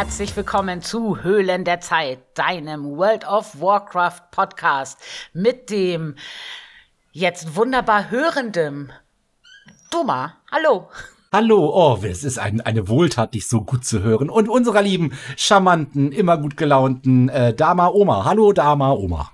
[0.00, 4.98] herzlich willkommen zu Höhlen der Zeit, deinem World of Warcraft Podcast
[5.34, 6.14] mit dem
[7.12, 8.94] jetzt wunderbar hörenden
[9.90, 10.38] Duma.
[10.50, 10.88] Hallo.
[11.30, 14.30] Hallo, oh, es ist ein, eine Wohltat, dich so gut zu hören.
[14.30, 18.24] Und unserer lieben, charmanten, immer gut gelaunten äh, Dama Oma.
[18.24, 19.30] Hallo, Dama Oma.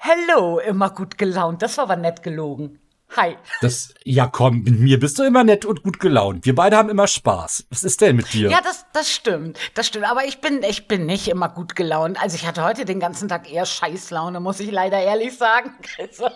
[0.00, 1.62] Hallo, immer gut gelaunt.
[1.62, 2.80] Das war aber nett gelogen.
[3.16, 3.36] Hi.
[3.60, 6.44] Das, ja komm, mit mir bist du immer nett und gut gelaunt.
[6.46, 7.66] Wir beide haben immer Spaß.
[7.70, 8.50] Was ist denn mit dir?
[8.50, 9.56] Ja, das, das stimmt.
[9.74, 10.10] Das stimmt.
[10.10, 12.20] Aber ich bin, ich bin nicht immer gut gelaunt.
[12.20, 15.74] Also ich hatte heute den ganzen Tag eher Scheißlaune, muss ich leider ehrlich sagen.
[15.96, 16.28] Also,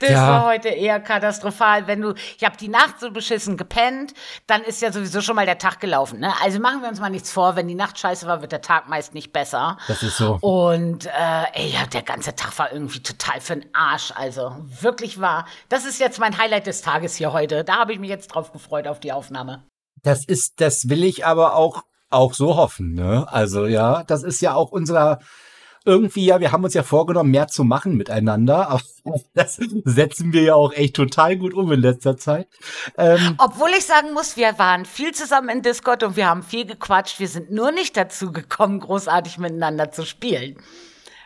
[0.00, 0.28] das ja.
[0.28, 1.86] war heute eher katastrophal.
[1.86, 4.12] Wenn du, ich habe die Nacht so beschissen gepennt,
[4.46, 6.20] dann ist ja sowieso schon mal der Tag gelaufen.
[6.20, 6.32] Ne?
[6.42, 7.54] Also machen wir uns mal nichts vor.
[7.54, 9.78] Wenn die Nacht scheiße war, wird der Tag meist nicht besser.
[9.88, 10.38] Das ist so.
[10.40, 11.10] Und äh,
[11.52, 14.10] ey, ja, der ganze Tag war irgendwie total für den Arsch.
[14.16, 15.46] Also wirklich wahr.
[15.68, 17.64] Das ist jetzt jetzt mein Highlight des Tages hier heute.
[17.64, 19.64] Da habe ich mich jetzt drauf gefreut auf die Aufnahme.
[20.02, 23.26] Das ist, das will ich aber auch, auch so hoffen, ne?
[23.28, 25.18] Also ja, das ist ja auch unser,
[25.84, 28.82] irgendwie, ja, wir haben uns ja vorgenommen, mehr zu machen miteinander, aber
[29.34, 32.46] das setzen wir ja auch echt total gut um in letzter Zeit.
[32.96, 36.64] Ähm, Obwohl ich sagen muss, wir waren viel zusammen in Discord und wir haben viel
[36.64, 37.18] gequatscht.
[37.18, 40.58] Wir sind nur nicht dazu gekommen, großartig miteinander zu spielen.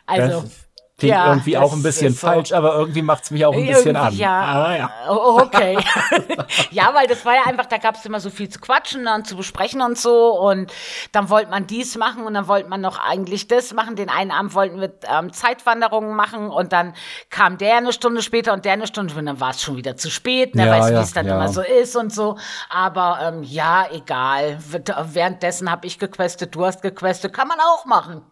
[0.06, 0.40] Also.
[0.40, 0.67] Das,
[0.98, 2.56] Klingt ja, irgendwie auch ein bisschen falsch, so.
[2.56, 4.12] aber irgendwie macht es mich auch ein bisschen an.
[4.16, 4.90] Ja, ah, ja.
[5.08, 5.78] Oh, okay.
[6.72, 9.24] ja, weil das war ja einfach, da gab es immer so viel zu quatschen und
[9.24, 10.36] zu besprechen und so.
[10.36, 10.72] Und
[11.12, 13.94] dann wollte man dies machen und dann wollte man noch eigentlich das machen.
[13.94, 16.94] Den einen Abend wollten wir ähm, Zeitwanderungen machen und dann
[17.30, 19.96] kam der eine Stunde später und der eine Stunde und dann war es schon wieder
[19.96, 20.50] zu spät.
[20.54, 22.36] Wer ja, weiß, wie es dann immer so ist und so.
[22.70, 24.58] Aber ähm, ja, egal.
[24.64, 28.22] Währenddessen habe ich gequestet, du hast gequestet, kann man auch machen.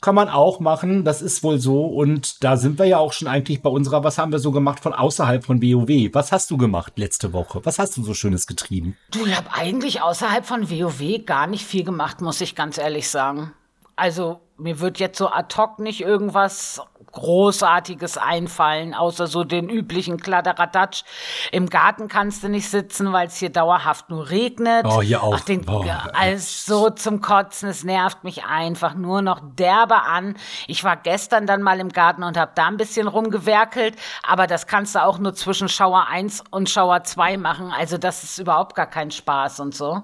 [0.00, 1.86] Kann man auch machen, das ist wohl so.
[1.86, 4.80] Und da sind wir ja auch schon eigentlich bei unserer, was haben wir so gemacht
[4.80, 6.12] von außerhalb von WoW?
[6.12, 7.60] Was hast du gemacht letzte Woche?
[7.64, 8.96] Was hast du so Schönes getrieben?
[9.10, 13.08] Du, ich habe eigentlich außerhalb von WoW gar nicht viel gemacht, muss ich ganz ehrlich
[13.08, 13.52] sagen.
[13.96, 16.80] Also mir wird jetzt so ad hoc nicht irgendwas
[17.12, 21.02] Großartiges einfallen, außer so den üblichen Kladderadatsch.
[21.52, 24.84] Im Garten kannst du nicht sitzen, weil es hier dauerhaft nur regnet.
[24.86, 25.36] Oh, hier auch.
[25.36, 25.84] Ach, den, oh.
[26.12, 30.36] Also zum Kotzen, es nervt mich einfach nur noch derbe an.
[30.66, 34.66] Ich war gestern dann mal im Garten und habe da ein bisschen rumgewerkelt, aber das
[34.66, 37.72] kannst du auch nur zwischen Schauer 1 und Schauer 2 machen.
[37.76, 40.02] Also das ist überhaupt gar kein Spaß und so.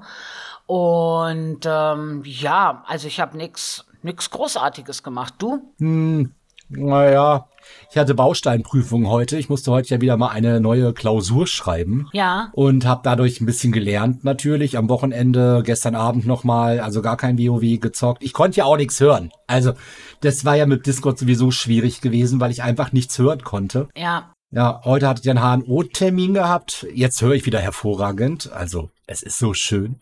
[0.67, 5.35] Und ähm, ja, also ich habe nichts nix Großartiges gemacht.
[5.39, 5.75] Du?
[5.79, 6.33] Hm,
[6.69, 7.49] naja,
[7.91, 9.37] ich hatte Bausteinprüfung heute.
[9.39, 12.09] Ich musste heute ja wieder mal eine neue Klausur schreiben.
[12.13, 12.51] Ja.
[12.53, 14.77] Und habe dadurch ein bisschen gelernt natürlich.
[14.77, 18.23] Am Wochenende, gestern Abend nochmal, also gar kein WoW gezockt.
[18.23, 19.31] Ich konnte ja auch nichts hören.
[19.47, 19.73] Also
[20.21, 23.89] das war ja mit Discord sowieso schwierig gewesen, weil ich einfach nichts hören konnte.
[23.97, 24.33] Ja.
[24.51, 26.87] Ja, heute hatte ich einen HNO-Termin gehabt.
[26.95, 28.53] Jetzt höre ich wieder hervorragend.
[28.53, 30.01] Also es ist so schön.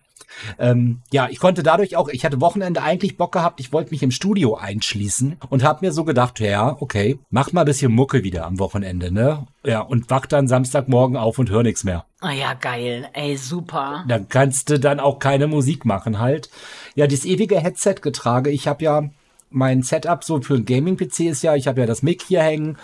[0.59, 4.03] Ähm, ja, ich konnte dadurch auch, ich hatte Wochenende eigentlich Bock gehabt, ich wollte mich
[4.03, 8.25] im Studio einschließen und habe mir so gedacht, ja, okay, mach mal ein bisschen Mucke
[8.25, 9.47] wieder am Wochenende, ne?
[9.65, 12.05] Ja, und wach dann Samstagmorgen auf und hör nichts mehr.
[12.21, 13.09] Ah ja, geil.
[13.13, 14.05] Ey, super.
[14.09, 16.51] Dann kannst du dann auch keine Musik machen halt.
[16.95, 18.51] Ja, dieses ewige Headset getrage.
[18.51, 19.11] Ich habe ja
[19.51, 22.77] mein Setup so für ein Gaming-PC ist ja, ich habe ja das Mic hier hängen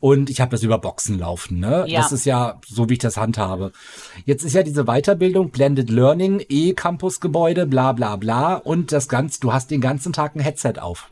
[0.00, 1.60] und ich habe das über Boxen laufen.
[1.60, 1.84] Ne?
[1.88, 2.00] Ja.
[2.00, 3.72] Das ist ja so, wie ich das handhabe.
[4.24, 8.54] Jetzt ist ja diese Weiterbildung, Blended Learning, E-Campus-Gebäude, bla bla bla.
[8.54, 11.10] Und das Ganze, du hast den ganzen Tag ein Headset auf.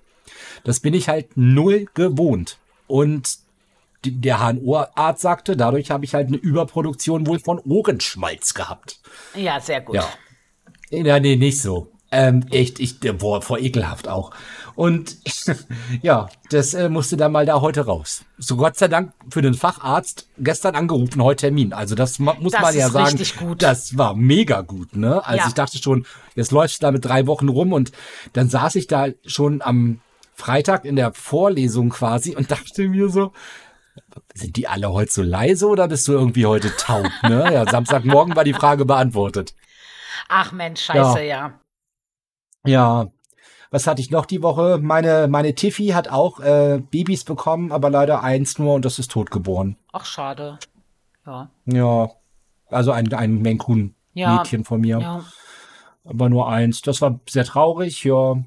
[0.64, 2.58] Das bin ich halt null gewohnt.
[2.86, 3.38] Und
[4.04, 9.00] der HNO-Arzt sagte, dadurch habe ich halt eine Überproduktion wohl von Ohrenschmalz gehabt.
[9.34, 9.96] Ja, sehr gut.
[9.96, 10.08] Ja,
[10.90, 11.90] ja nee, nicht so.
[12.12, 14.30] Ähm, echt, ich, boah, vor ekelhaft auch.
[14.76, 15.16] Und
[16.02, 18.24] ja, das äh, musste dann mal da heute raus.
[18.38, 21.72] So Gott sei Dank für den Facharzt gestern angerufen, heute Termin.
[21.72, 23.18] Also das muss das man ja sagen.
[23.38, 23.62] Gut.
[23.62, 25.24] Das war mega gut, ne?
[25.26, 25.48] Also ja.
[25.48, 26.06] ich dachte schon,
[26.36, 27.90] jetzt läuft da mit drei Wochen rum und
[28.34, 30.00] dann saß ich da schon am
[30.34, 33.32] Freitag in der Vorlesung quasi und dachte mir so,
[34.34, 37.10] sind die alle heute so leise oder bist du irgendwie heute taub?
[37.22, 37.52] Ne?
[37.52, 39.54] Ja, Samstagmorgen war die Frage beantwortet.
[40.28, 41.24] Ach Mensch, scheiße, ja.
[41.24, 41.60] Ja,
[42.68, 43.08] ja
[43.70, 44.78] was hatte ich noch die Woche?
[44.80, 49.10] Meine, meine Tiffy hat auch äh, Babys bekommen, aber leider eins nur und das ist
[49.10, 49.76] tot geboren.
[49.92, 50.58] Ach, schade.
[51.26, 51.50] Ja.
[51.66, 52.10] Ja.
[52.68, 54.98] Also ein, ein Menkun Mädchen ja, von mir.
[54.98, 55.24] Ja.
[56.04, 56.82] Aber nur eins.
[56.82, 58.42] Das war sehr traurig, ja.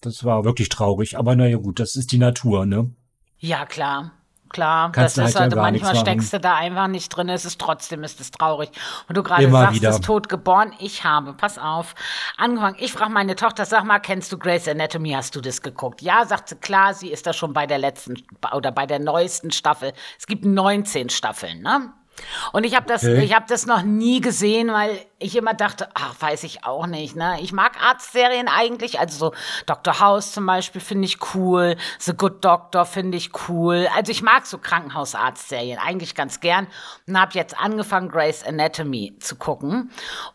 [0.00, 1.16] Das war wirklich traurig.
[1.18, 2.90] Aber naja, gut, das ist die Natur, ne?
[3.38, 4.12] Ja, klar.
[4.48, 7.60] Klar, Kannst das ist halt, ja manchmal steckst du da einfach nicht drin, es ist
[7.60, 8.70] trotzdem ist es traurig.
[9.08, 9.90] Und du gerade sagst, wieder.
[9.90, 10.72] ist tot geboren.
[10.78, 11.94] Ich habe, pass auf,
[12.36, 12.76] angefangen.
[12.78, 15.10] Ich frage meine Tochter, sag mal, kennst du Grace Anatomy?
[15.10, 16.02] Hast du das geguckt?
[16.02, 18.22] Ja, sagt sie, klar, sie ist da schon bei der letzten
[18.54, 19.92] oder bei der neuesten Staffel.
[20.18, 21.92] Es gibt 19 Staffeln, ne?
[22.52, 23.22] Und ich habe das, Okay.
[23.24, 27.16] ich habe das noch nie gesehen, weil ich immer dachte, ach, weiß ich auch nicht.
[27.16, 27.38] Ne?
[27.40, 29.34] Ich mag Arztserien eigentlich, also so
[29.66, 29.98] Dr.
[30.00, 33.88] House zum Beispiel finde ich cool, The Good Doctor finde ich cool.
[33.96, 36.68] Also ich mag so Krankenhausarztserien eigentlich ganz gern
[37.06, 39.90] und habe jetzt angefangen, Grey's Anatomy zu gucken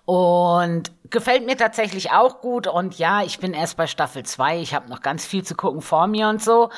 [0.05, 2.67] und gefällt mir tatsächlich auch gut.
[2.67, 5.81] Und ja, ich bin erst bei Staffel 2, ich habe noch ganz viel zu gucken
[5.81, 6.69] vor mir und so.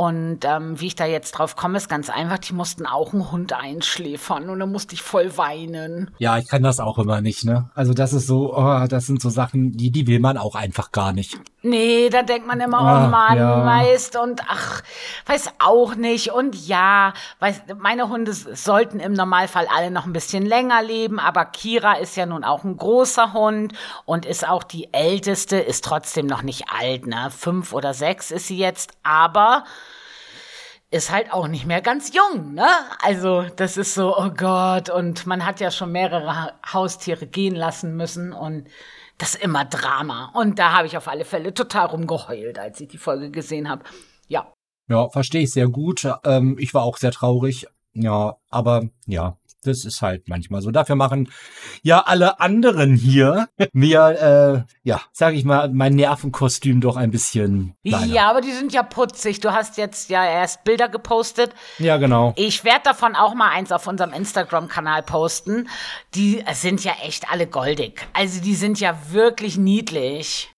[0.00, 3.30] Und ähm, wie ich da jetzt drauf komme, ist ganz einfach, die mussten auch einen
[3.30, 6.10] Hund einschläfern und dann musste ich voll weinen.
[6.16, 7.68] Ja, ich kann das auch immer nicht, ne?
[7.74, 10.90] Also das ist so, oh, das sind so Sachen, die, die will man auch einfach
[10.92, 11.38] gar nicht.
[11.60, 13.66] Nee, da denkt man immer, Ah, oh Mann, ja.
[13.66, 14.80] weißt und ach,
[15.26, 16.32] weiß auch nicht.
[16.32, 21.44] Und ja, weiß, meine Hunde sollten im Normalfall alle noch ein bisschen länger leben, aber
[21.44, 23.74] Kira ist ja nun auch ein großer Hund
[24.06, 27.28] und ist auch die älteste, ist trotzdem noch nicht alt, ne?
[27.30, 29.64] Fünf oder sechs ist sie jetzt, aber
[30.90, 32.66] ist halt auch nicht mehr ganz jung, ne?
[33.00, 37.54] Also, das ist so, oh Gott, und man hat ja schon mehrere Ha- Haustiere gehen
[37.54, 38.66] lassen müssen und
[39.18, 40.32] das ist immer Drama.
[40.34, 43.84] Und da habe ich auf alle Fälle total rumgeheult, als ich die Folge gesehen habe.
[44.28, 44.52] Ja.
[44.88, 46.08] Ja, verstehe ich sehr gut.
[46.24, 47.66] Ähm, ich war auch sehr traurig.
[47.92, 50.70] Ja, aber ja, das ist halt manchmal so.
[50.70, 51.30] Dafür machen
[51.82, 57.74] ja alle anderen hier mir, äh, ja, sag ich mal, mein Nervenkostüm doch ein bisschen
[57.84, 58.06] kleiner.
[58.06, 59.40] Ja, aber die sind ja putzig.
[59.40, 61.52] Du hast jetzt ja erst Bilder gepostet.
[61.78, 62.32] Ja, genau.
[62.36, 65.68] Ich werde davon auch mal eins auf unserem Instagram-Kanal posten.
[66.14, 68.06] Die sind ja echt alle goldig.
[68.12, 70.50] Also die sind ja wirklich niedlich.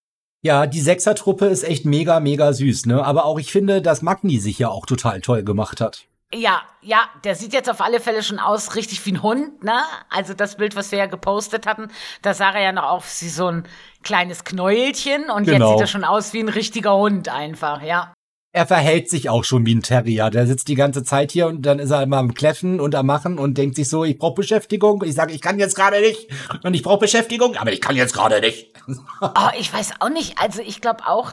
[0.44, 3.04] Ja, die Sechsertruppe ist echt mega, mega süß, ne?
[3.04, 6.08] Aber auch ich finde, dass Magni sich ja auch total toll gemacht hat.
[6.34, 9.82] Ja, ja, der sieht jetzt auf alle Fälle schon aus, richtig wie ein Hund, ne?
[10.08, 11.88] Also das Bild, was wir ja gepostet hatten,
[12.22, 13.64] da sah er ja noch auf wie so ein
[14.02, 15.72] kleines Knäuelchen und jetzt Genau.
[15.72, 18.14] sieht er schon aus wie ein richtiger Hund einfach, ja.
[18.54, 20.28] Er verhält sich auch schon wie ein Terrier.
[20.28, 23.06] Der sitzt die ganze Zeit hier und dann ist er immer am Kläffen und am
[23.06, 25.02] Machen und denkt sich so, ich brauche Beschäftigung.
[25.06, 26.28] Ich sage, ich kann jetzt gerade nicht.
[26.62, 28.72] Und ich brauche Beschäftigung, aber ich kann jetzt gerade nicht.
[29.22, 31.32] Oh, ich weiß auch nicht, also ich glaube auch,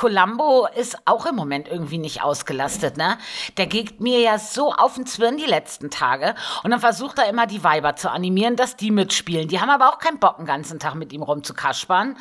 [0.00, 3.18] Columbo ist auch im Moment irgendwie nicht ausgelastet, ne?
[3.58, 7.28] Der geht mir ja so auf den Zwirn die letzten Tage und dann versucht er
[7.28, 9.48] immer die Weiber zu animieren, dass die mitspielen.
[9.48, 12.16] Die haben aber auch keinen Bock, den ganzen Tag mit ihm rumzukaspern.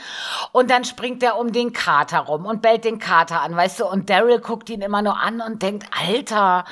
[0.52, 3.86] Und dann springt er um den Kater rum und bellt den Kater an, weißt du?
[3.86, 6.66] Und Daryl guckt ihn immer nur an und denkt, Alter,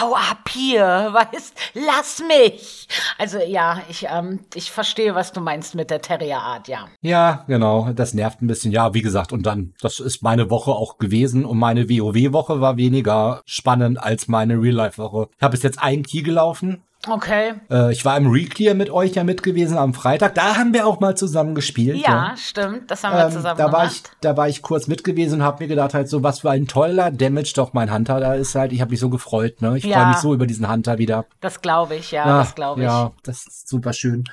[0.00, 2.88] hau ab hier, weißt, lass mich.
[3.18, 6.88] Also ja, ich, ähm, ich verstehe, was du meinst mit der Terrierart, ja.
[7.02, 7.92] Ja, genau.
[7.92, 8.72] Das nervt ein bisschen.
[8.72, 12.76] Ja, wie gesagt, und dann, das ist meine Woche auch gewesen und meine WoW-Woche war
[12.76, 15.28] weniger spannend als meine Real-Life-Woche.
[15.36, 16.82] Ich habe bis jetzt einen Key gelaufen.
[17.08, 17.54] Okay.
[17.70, 20.34] Äh, ich war im Reclear mit euch ja mit gewesen am Freitag.
[20.34, 21.98] Da haben wir auch mal zusammen gespielt.
[21.98, 22.90] Ja, stimmt.
[22.90, 24.16] Das haben wir Ähm, zusammen da war ich, gemacht.
[24.22, 26.66] da war ich kurz mit gewesen und habe mir gedacht halt so, was für ein
[26.66, 28.72] toller Damage doch mein Hunter da ist halt.
[28.72, 29.78] Ich habe mich so gefreut, ne?
[29.78, 29.98] Ich Ja.
[29.98, 31.26] freue mich so über diesen Hunter wieder.
[31.40, 32.86] das glaube ich, ja, Ah, das glaube ich.
[32.86, 34.24] Ja, das ist super schön.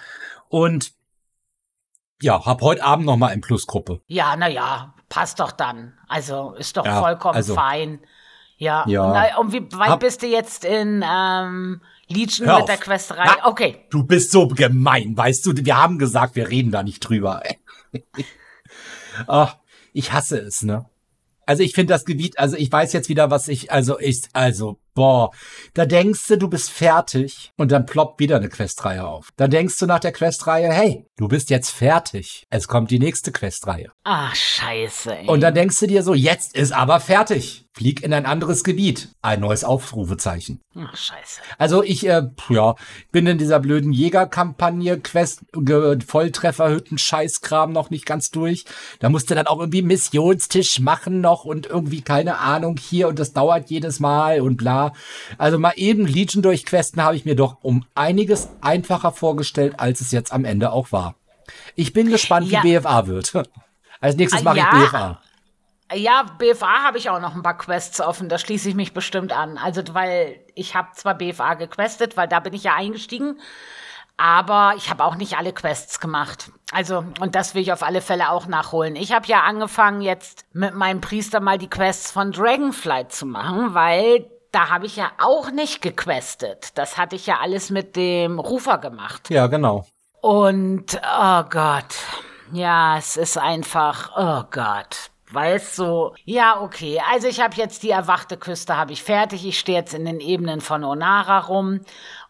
[0.50, 0.94] Und
[2.22, 4.00] ja, hab heute Abend noch mal in Plusgruppe.
[4.08, 5.94] Ja, na ja, passt doch dann.
[6.08, 8.00] Also ist doch Ja, vollkommen also- fein.
[8.58, 8.84] Ja.
[8.88, 9.38] Ja.
[9.38, 12.66] Und, wie weit Hab- bist du jetzt in ähm, Legion mit auf.
[12.66, 13.26] der Questerei?
[13.26, 13.86] Na, okay.
[13.92, 15.54] Du bist so gemein, weißt du?
[15.56, 17.44] Wir haben gesagt, wir reden da nicht drüber.
[19.28, 19.58] Ach,
[19.94, 20.86] ich hasse es, ne?
[21.46, 24.80] Also ich finde das Gebiet, also ich weiß jetzt wieder, was ich, also ich, also,
[24.94, 25.32] boah,
[25.74, 29.30] da denkst du, du bist fertig und dann ploppt wieder eine Questreihe auf.
[29.38, 32.46] Dann denkst du nach der Questreihe, hey, du bist jetzt fertig.
[32.50, 33.92] Es kommt die nächste Questreihe.
[34.04, 35.16] Ach, scheiße.
[35.18, 35.28] Ey.
[35.28, 37.66] Und dann denkst du dir so, jetzt ist aber fertig.
[37.76, 39.10] Flieg in ein anderes Gebiet.
[39.24, 40.62] Ein neues Aufrufezeichen.
[40.76, 41.42] Ach, scheiße.
[41.58, 42.76] Also ich, äh, ja,
[43.12, 48.66] bin in dieser blöden Jägerkampagne, Quest, Ge- Volltrefferhütten, Scheißkram noch nicht ganz durch.
[49.00, 53.34] Da musste dann auch irgendwie Missionstisch machen noch und irgendwie keine Ahnung hier und das
[53.34, 54.83] dauert jedes Mal und bla.
[55.38, 60.12] Also mal eben Legion durchquesten habe ich mir doch um einiges einfacher vorgestellt, als es
[60.12, 61.16] jetzt am Ende auch war.
[61.76, 62.64] Ich bin gespannt, Ja.
[62.64, 63.34] wie BFA wird.
[64.02, 64.72] Als nächstes Ah, mache ich ja.
[64.72, 65.22] BFA.
[65.96, 69.32] Ja, BFA habe ich auch noch ein paar Quests offen, da schließe ich mich bestimmt
[69.32, 69.58] an.
[69.58, 73.40] Also, weil ich habe zwar BFA gequestet, weil da bin ich ja eingestiegen,
[74.18, 76.52] aber ich habe auch nicht alle Quests gemacht.
[76.72, 78.96] Also, und das will ich auf alle Fälle auch nachholen.
[78.96, 83.74] Ich habe ja angefangen, jetzt mit meinem Priester mal die Quests von Dragonflight zu machen,
[83.74, 86.70] weil da habe ich ja auch nicht gequestet.
[86.76, 89.30] Das hatte ich ja alles mit dem Rufer gemacht.
[89.30, 89.86] Ja, genau.
[90.22, 91.96] Und, oh Gott.
[92.54, 95.10] Ja, es ist einfach, oh Gott.
[95.32, 97.02] Weißt du, ja, okay.
[97.12, 99.44] Also ich habe jetzt die erwachte Küste, habe ich fertig.
[99.46, 101.82] Ich stehe jetzt in den Ebenen von Onara rum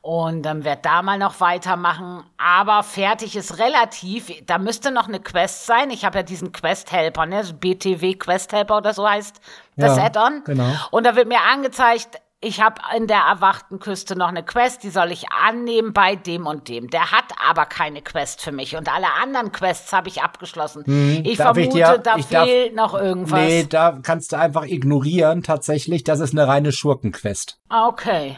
[0.03, 2.25] und dann werde da mal noch weitermachen.
[2.37, 4.33] Aber fertig ist relativ.
[4.45, 5.91] Da müsste noch eine Quest sein.
[5.91, 7.45] Ich habe ja diesen Quest-Helper, ne?
[7.45, 9.39] So BTW Quest-Helper oder so heißt
[9.77, 10.43] das Ja, Add-on.
[10.43, 10.69] genau.
[10.91, 14.89] Und da wird mir angezeigt, ich habe in der erwachten Küste noch eine Quest, die
[14.89, 16.89] soll ich annehmen bei dem und dem.
[16.89, 20.83] Der hat aber keine Quest für mich und alle anderen Quests habe ich abgeschlossen.
[20.83, 23.39] Hm, ich vermute, ich dir, da fehlt darf, noch irgendwas.
[23.39, 26.03] Nee, da kannst du einfach ignorieren tatsächlich.
[26.03, 27.57] Das ist eine reine Schurkenquest.
[27.69, 28.37] Ah, okay.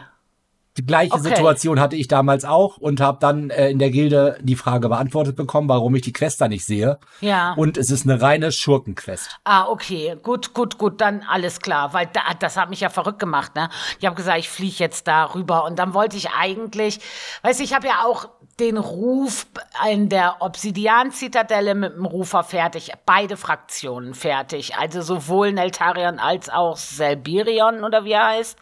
[0.76, 1.28] Die gleiche okay.
[1.28, 5.36] Situation hatte ich damals auch und habe dann äh, in der Gilde die Frage beantwortet
[5.36, 6.98] bekommen, warum ich die Quest da nicht sehe.
[7.20, 7.54] Ja.
[7.54, 9.38] Und es ist eine reine Schurkenquest.
[9.44, 10.16] Ah, okay.
[10.22, 11.00] Gut, gut, gut.
[11.00, 11.94] Dann alles klar.
[11.94, 13.68] Weil da, das hat mich ja verrückt gemacht, ne?
[13.98, 15.64] Ich habe gesagt, ich fliege jetzt da rüber.
[15.64, 17.00] Und dann wollte ich eigentlich,
[17.42, 19.46] weiß ich, habe ja auch den Ruf
[19.90, 22.92] in der Obsidian-Zitadelle mit dem Rufer fertig.
[23.04, 24.76] Beide Fraktionen fertig.
[24.76, 28.58] Also sowohl Neltarion als auch Selbirion oder wie er heißt.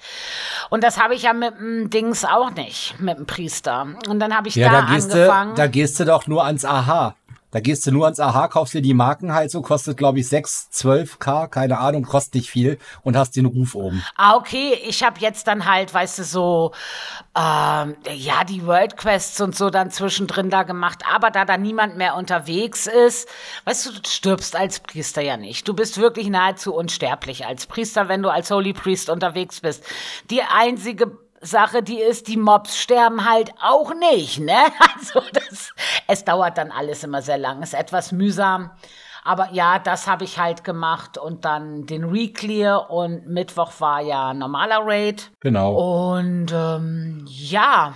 [0.70, 3.86] Und das habe ich ja mit dem Dings auch nicht, mit dem Priester.
[4.08, 5.50] Und dann habe ich ja, da, da angefangen.
[5.50, 7.14] Du, da gehst du doch nur ans Aha.
[7.54, 10.28] Da gehst du nur ans Aha, kaufst dir die Marken halt so, kostet glaube ich
[10.28, 14.04] 6, 12k, keine Ahnung, kostet nicht viel und hast den Ruf oben.
[14.16, 16.72] Ah, okay, ich habe jetzt dann halt, weißt du, so,
[17.36, 21.96] ähm, ja, die World Quests und so dann zwischendrin da gemacht, aber da da niemand
[21.96, 23.28] mehr unterwegs ist,
[23.66, 25.68] weißt du, du stirbst als Priester ja nicht.
[25.68, 29.84] Du bist wirklich nahezu unsterblich als Priester, wenn du als Holy Priest unterwegs bist.
[30.28, 34.56] Die einzige Sache, die ist, die Mobs sterben halt auch nicht, ne?
[34.96, 35.74] Also das,
[36.08, 38.70] es dauert dann alles immer sehr lang, ist etwas mühsam.
[39.24, 44.34] Aber ja, das habe ich halt gemacht und dann den Reclear und Mittwoch war ja
[44.34, 45.30] normaler Raid.
[45.40, 46.16] Genau.
[46.16, 47.94] Und ähm, ja,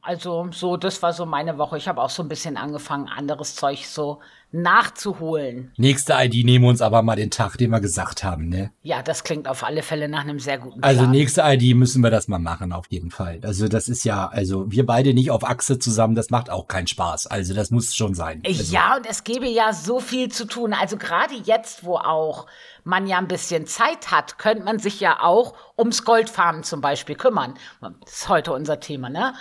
[0.00, 1.76] also so, das war so meine Woche.
[1.76, 4.20] Ich habe auch so ein bisschen angefangen, anderes Zeug so
[4.52, 5.72] nachzuholen.
[5.76, 8.70] Nächste ID nehmen wir uns aber mal den Tag, den wir gesagt haben, ne?
[8.82, 11.10] Ja, das klingt auf alle Fälle nach einem sehr guten also Plan.
[11.10, 13.40] Also nächste ID müssen wir das mal machen, auf jeden Fall.
[13.42, 16.86] Also das ist ja, also wir beide nicht auf Achse zusammen, das macht auch keinen
[16.86, 17.26] Spaß.
[17.26, 18.42] Also das muss schon sein.
[18.46, 18.72] Also.
[18.72, 20.74] Ja, und es gäbe ja so viel zu tun.
[20.74, 22.46] Also gerade jetzt, wo auch
[22.84, 27.14] man ja ein bisschen Zeit hat, könnte man sich ja auch ums Goldfarmen zum Beispiel
[27.14, 27.54] kümmern.
[27.80, 29.34] Das ist heute unser Thema, ne?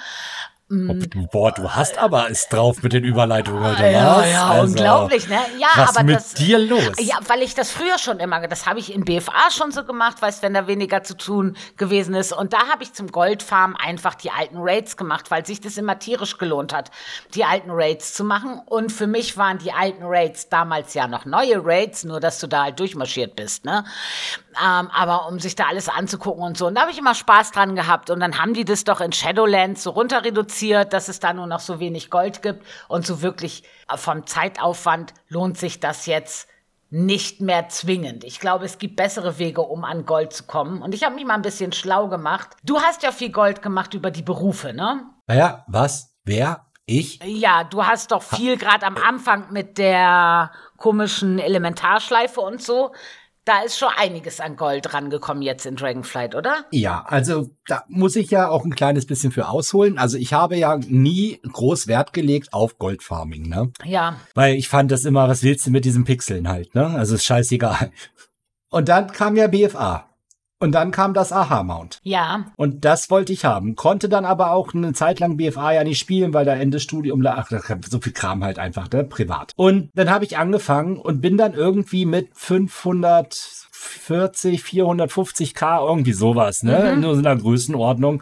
[0.72, 1.28] Mm.
[1.34, 3.88] Boah, du hast aber es drauf mit den Überleitungen heute.
[3.88, 4.30] Ja, was?
[4.32, 5.40] ja, also, unglaublich, ne?
[5.60, 6.94] Ja, was aber mit das, dir los?
[7.00, 10.22] Ja, weil ich das früher schon immer, das habe ich in BFA schon so gemacht,
[10.22, 12.32] weißt, wenn da weniger zu tun gewesen ist.
[12.32, 16.00] Und da habe ich zum Goldfarm einfach die alten Raids gemacht, weil sich das immer
[16.00, 16.90] tierisch gelohnt hat,
[17.36, 18.62] die alten Raids zu machen.
[18.66, 22.48] Und für mich waren die alten Raids damals ja noch neue Raids, nur dass du
[22.48, 23.84] da halt durchmarschiert bist, ne?
[24.60, 26.67] Ähm, aber um sich da alles anzugucken und so.
[26.67, 28.10] Und da habe ich immer Spaß dran gehabt.
[28.10, 31.48] Und dann haben die das doch in Shadowlands so runter reduziert, dass es da nur
[31.48, 32.65] noch so wenig Gold gibt.
[32.88, 36.48] Und so wirklich äh, vom Zeitaufwand lohnt sich das jetzt
[36.89, 38.25] nicht mehr zwingend.
[38.25, 40.81] Ich glaube, es gibt bessere Wege, um an Gold zu kommen.
[40.81, 42.50] Und ich habe mich mal ein bisschen schlau gemacht.
[42.63, 45.05] Du hast ja viel Gold gemacht über die Berufe, ne?
[45.27, 46.13] Naja, was?
[46.25, 46.65] Wer?
[46.86, 47.24] Ich?
[47.24, 52.91] Ja, du hast doch viel gerade am Anfang mit der komischen Elementarschleife und so.
[53.44, 56.66] Da ist schon einiges an Gold rangekommen jetzt in Dragonflight, oder?
[56.72, 59.98] Ja, also da muss ich ja auch ein kleines bisschen für ausholen.
[59.98, 63.72] Also ich habe ja nie groß Wert gelegt auf Goldfarming, ne?
[63.84, 64.18] Ja.
[64.36, 66.86] Weil ich fand das immer, was willst du mit diesen Pixeln halt, ne?
[66.86, 67.92] Also ist scheißegal.
[68.70, 70.11] Und dann kam ja BFA.
[70.62, 72.01] Und dann kam das Aha-Mount.
[72.03, 72.46] Ja.
[72.56, 73.75] Und das wollte ich haben.
[73.75, 77.20] Konnte dann aber auch eine Zeit lang BFA ja nicht spielen, weil da Ende Studium
[77.20, 77.50] lag.
[77.89, 79.03] So viel Kram halt einfach, ne?
[79.03, 79.53] Privat.
[79.56, 86.94] Und dann habe ich angefangen und bin dann irgendwie mit 540, 450k, irgendwie sowas, ne?
[86.96, 87.03] Mhm.
[87.03, 88.22] In so einer Größenordnung,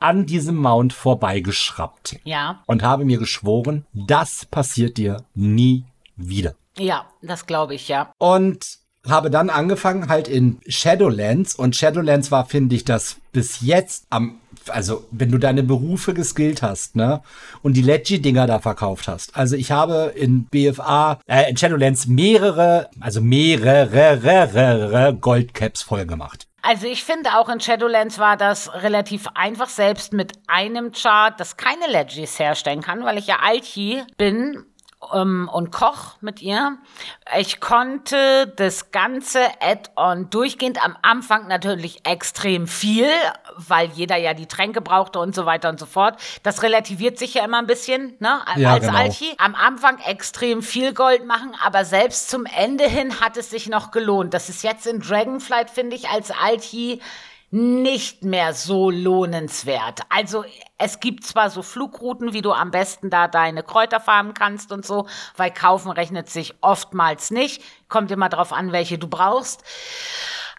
[0.00, 2.20] an diesem Mount vorbeigeschraubt.
[2.24, 2.62] Ja.
[2.66, 6.56] Und habe mir geschworen, das passiert dir nie wieder.
[6.76, 8.12] Ja, das glaube ich, ja.
[8.18, 14.06] Und habe dann angefangen halt in Shadowlands und Shadowlands war, finde ich, das bis jetzt
[14.10, 17.22] am, also wenn du deine Berufe geskillt hast, ne,
[17.62, 19.36] und die Leggy-Dinger da verkauft hast.
[19.36, 26.46] Also ich habe in BFA, äh, in Shadowlands mehrere, also mehrere Goldcaps voll gemacht.
[26.62, 31.56] Also ich finde auch in Shadowlands war das relativ einfach, selbst mit einem Chart, das
[31.56, 34.66] keine Legis herstellen kann, weil ich ja Alchi bin
[35.12, 36.78] ähm, und Koch mit ihr.
[37.38, 43.06] Ich konnte das ganze Add-on durchgehend am Anfang natürlich extrem viel,
[43.56, 46.20] weil jeder ja die Tränke brauchte und so weiter und so fort.
[46.42, 48.98] Das relativiert sich ja immer ein bisschen, ne, ja, als genau.
[48.98, 49.34] Alchi.
[49.38, 53.90] Am Anfang extrem viel Gold machen, aber selbst zum Ende hin hat es sich noch
[53.90, 54.34] gelohnt.
[54.34, 57.00] Das ist jetzt in Dragonflight, finde ich, als Alchi
[57.50, 60.00] nicht mehr so lohnenswert.
[60.08, 60.44] Also
[60.78, 64.86] es gibt zwar so Flugrouten, wie du am besten da deine Kräuter farmen kannst und
[64.86, 67.62] so, weil kaufen rechnet sich oftmals nicht.
[67.88, 69.64] Kommt immer drauf an, welche du brauchst.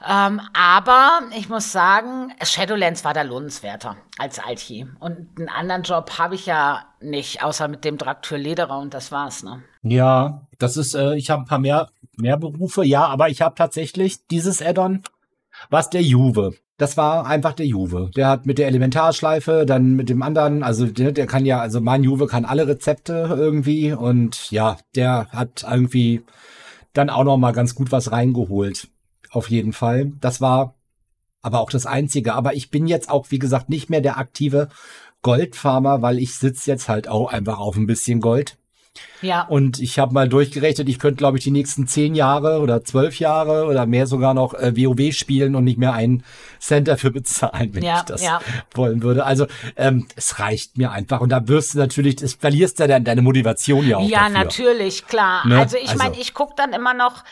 [0.05, 4.87] Ähm, aber ich muss sagen, Shadowlands war da lohnenswerter als Alchi.
[4.99, 9.11] Und einen anderen Job habe ich ja nicht, außer mit dem Draktür Lederer und das
[9.11, 9.63] war's, ne?
[9.83, 13.55] Ja, das ist, äh, ich habe ein paar mehr, mehr Berufe, ja, aber ich habe
[13.55, 15.03] tatsächlich dieses Addon
[15.69, 16.53] was der Juve.
[16.81, 18.09] Das war einfach der Juve.
[18.15, 21.79] Der hat mit der Elementarschleife, dann mit dem anderen, also der, der kann ja, also
[21.79, 26.23] mein Juve kann alle Rezepte irgendwie und ja, der hat irgendwie
[26.93, 28.87] dann auch noch mal ganz gut was reingeholt.
[29.29, 30.13] Auf jeden Fall.
[30.21, 30.73] Das war
[31.43, 32.33] aber auch das Einzige.
[32.33, 34.69] Aber ich bin jetzt auch, wie gesagt, nicht mehr der aktive
[35.21, 38.57] Goldfarmer, weil ich sitze jetzt halt auch einfach auf ein bisschen Gold.
[39.21, 39.43] Ja.
[39.43, 43.19] Und ich habe mal durchgerechnet, ich könnte, glaube ich, die nächsten zehn Jahre oder zwölf
[43.19, 46.23] Jahre oder mehr sogar noch äh, WoW spielen und nicht mehr einen
[46.59, 48.41] Cent dafür bezahlen, wenn Ja, ich das ja.
[48.73, 49.25] wollen würde.
[49.25, 51.21] Also ähm, es reicht mir einfach.
[51.21, 54.37] Und da wirst du natürlich, das verlierst du dann deine Motivation ja auch Ja, dafür.
[54.43, 55.47] natürlich, klar.
[55.47, 55.59] Ne?
[55.59, 57.23] Also ich meine, Also- ich gucke dann immer noch,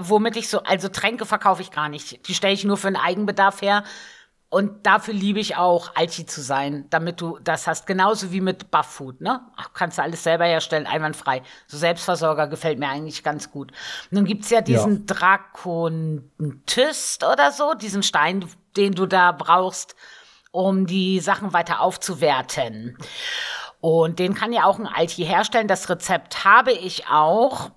[0.00, 2.26] womit ich so, also Tränke verkaufe ich gar nicht.
[2.28, 3.84] Die stelle ich nur für den Eigenbedarf her.
[4.54, 7.88] Und dafür liebe ich auch, Alchi zu sein, damit du das hast.
[7.88, 9.40] Genauso wie mit Buff-Food, ne?
[9.56, 11.42] Ach, kannst du alles selber herstellen, einwandfrei.
[11.66, 13.72] So Selbstversorger gefällt mir eigentlich ganz gut.
[14.12, 19.96] Dann gibt's ja diesen Drakontist oder so, diesen Stein, den du da brauchst,
[20.52, 22.96] um die Sachen weiter aufzuwerten.
[23.80, 25.66] Und den kann ja auch ein Alti herstellen.
[25.66, 27.72] Das Rezept habe ich auch.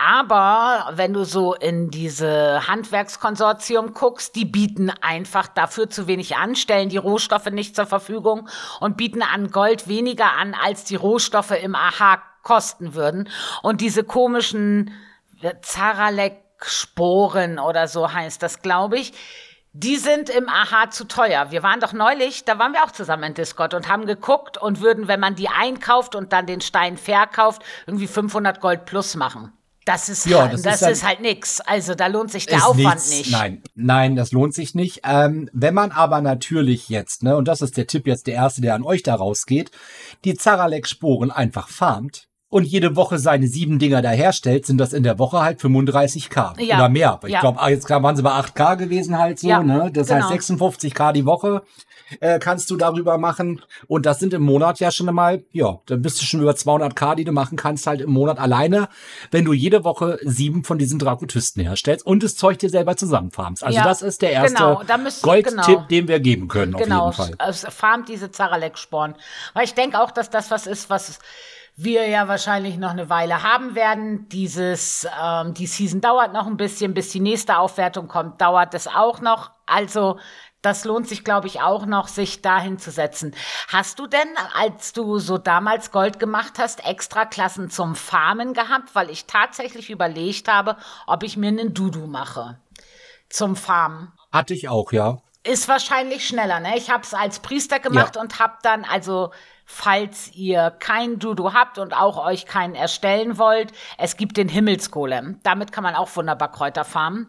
[0.00, 6.54] Aber wenn du so in diese Handwerkskonsortium guckst, die bieten einfach dafür zu wenig an,
[6.54, 11.50] stellen die Rohstoffe nicht zur Verfügung und bieten an Gold weniger an, als die Rohstoffe
[11.50, 13.28] im AHA kosten würden.
[13.62, 14.92] Und diese komischen
[15.62, 19.12] Zaralek-Sporen oder so heißt das, glaube ich,
[19.72, 21.50] die sind im AHA zu teuer.
[21.50, 24.80] Wir waren doch neulich, da waren wir auch zusammen in Discord und haben geguckt und
[24.80, 29.57] würden, wenn man die einkauft und dann den Stein verkauft, irgendwie 500 Gold plus machen.
[29.88, 31.60] Das ist, Ja, halt, das das, ist dann- ist halt nix.
[31.60, 33.10] Also da lohnt sich der Aufwand nichts.
[33.10, 33.30] nicht.
[33.32, 35.00] Nein, nein, das lohnt sich nicht.
[35.04, 38.60] Ähm, wenn man aber natürlich jetzt, ne, und das ist der Tipp jetzt der erste,
[38.60, 39.70] der an euch da rausgeht,
[40.24, 45.02] die Zaralek-Sporen einfach farmt und jede Woche seine sieben Dinger da herstellt, sind das in
[45.02, 46.76] der Woche halt 35k Ja.
[46.76, 47.20] oder mehr.
[47.24, 47.40] Ich Ja.
[47.40, 49.90] glaube, jetzt waren sie bei 8k gewesen halt so, Ja, ne?
[49.92, 50.20] Das genau.
[50.30, 51.62] heißt 56k die Woche.
[52.20, 53.62] Äh, kannst du darüber machen.
[53.86, 57.14] Und das sind im Monat ja schon einmal, ja, dann bist du schon über 200k,
[57.14, 58.88] die du machen kannst halt im Monat alleine,
[59.30, 63.62] wenn du jede Woche sieben von diesen Drakotysten herstellst und das Zeug dir selber zusammenfarmst.
[63.62, 65.86] Also Ja, das ist der erste genau, müsst- Goldtipp, genau.
[65.90, 67.48] den wir geben können genau, auf jeden Fall.
[67.48, 69.14] es farmt diese Zaralek-Sporen.
[69.54, 71.18] Weil ich denke auch, dass das was ist, was
[71.80, 74.28] wir ja wahrscheinlich noch eine Weile haben werden.
[74.30, 78.88] Dieses, ähm, die Season dauert noch ein bisschen, bis die nächste Aufwertung kommt, dauert es
[78.88, 79.52] auch noch.
[79.64, 80.18] Also
[80.62, 83.34] das lohnt sich, glaube ich, auch noch, sich dahin zu setzen.
[83.68, 88.94] Hast du denn, als du so damals Gold gemacht hast, extra Klassen zum Farmen gehabt?
[88.94, 92.58] Weil ich tatsächlich überlegt habe, ob ich mir einen Dudu mache
[93.28, 95.18] zum Farmen Hatte ich auch, ja.
[95.44, 96.76] ist wahrscheinlich schneller, ne?
[96.76, 98.22] Ich habe es als Priester gemacht Ja.
[98.22, 99.30] und habe dann, also
[99.64, 105.40] falls ihr kein Dudu habt und auch euch keinen erstellen wollt, es gibt den Himmelsgolem.
[105.42, 107.28] Damit kann man auch wunderbar Kräuter farmen.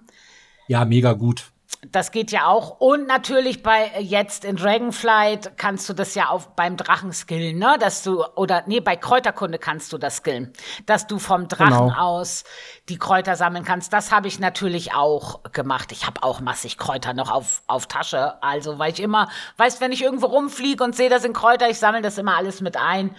[0.67, 1.51] Ja, mega gut.
[1.87, 2.81] Das geht ja auch.
[2.81, 7.77] Und natürlich bei jetzt in Dragonflight kannst du das ja auch beim Drachen skillen, ne?
[7.79, 10.51] Dass du, oder nee, bei Kräuterkunde kannst du das skillen.
[10.85, 11.97] Dass du vom Drachen Genau.
[11.97, 12.43] aus
[12.89, 13.93] die Kräuter sammeln kannst.
[13.93, 15.93] Das habe ich natürlich auch gemacht.
[15.93, 18.43] Ich habe auch massig Kräuter noch auf, auf Tasche.
[18.43, 21.79] Also, weil ich immer, weißt, wenn ich irgendwo rumfliege und sehe, da sind Kräuter, ich
[21.79, 23.15] sammle das immer alles mit ein.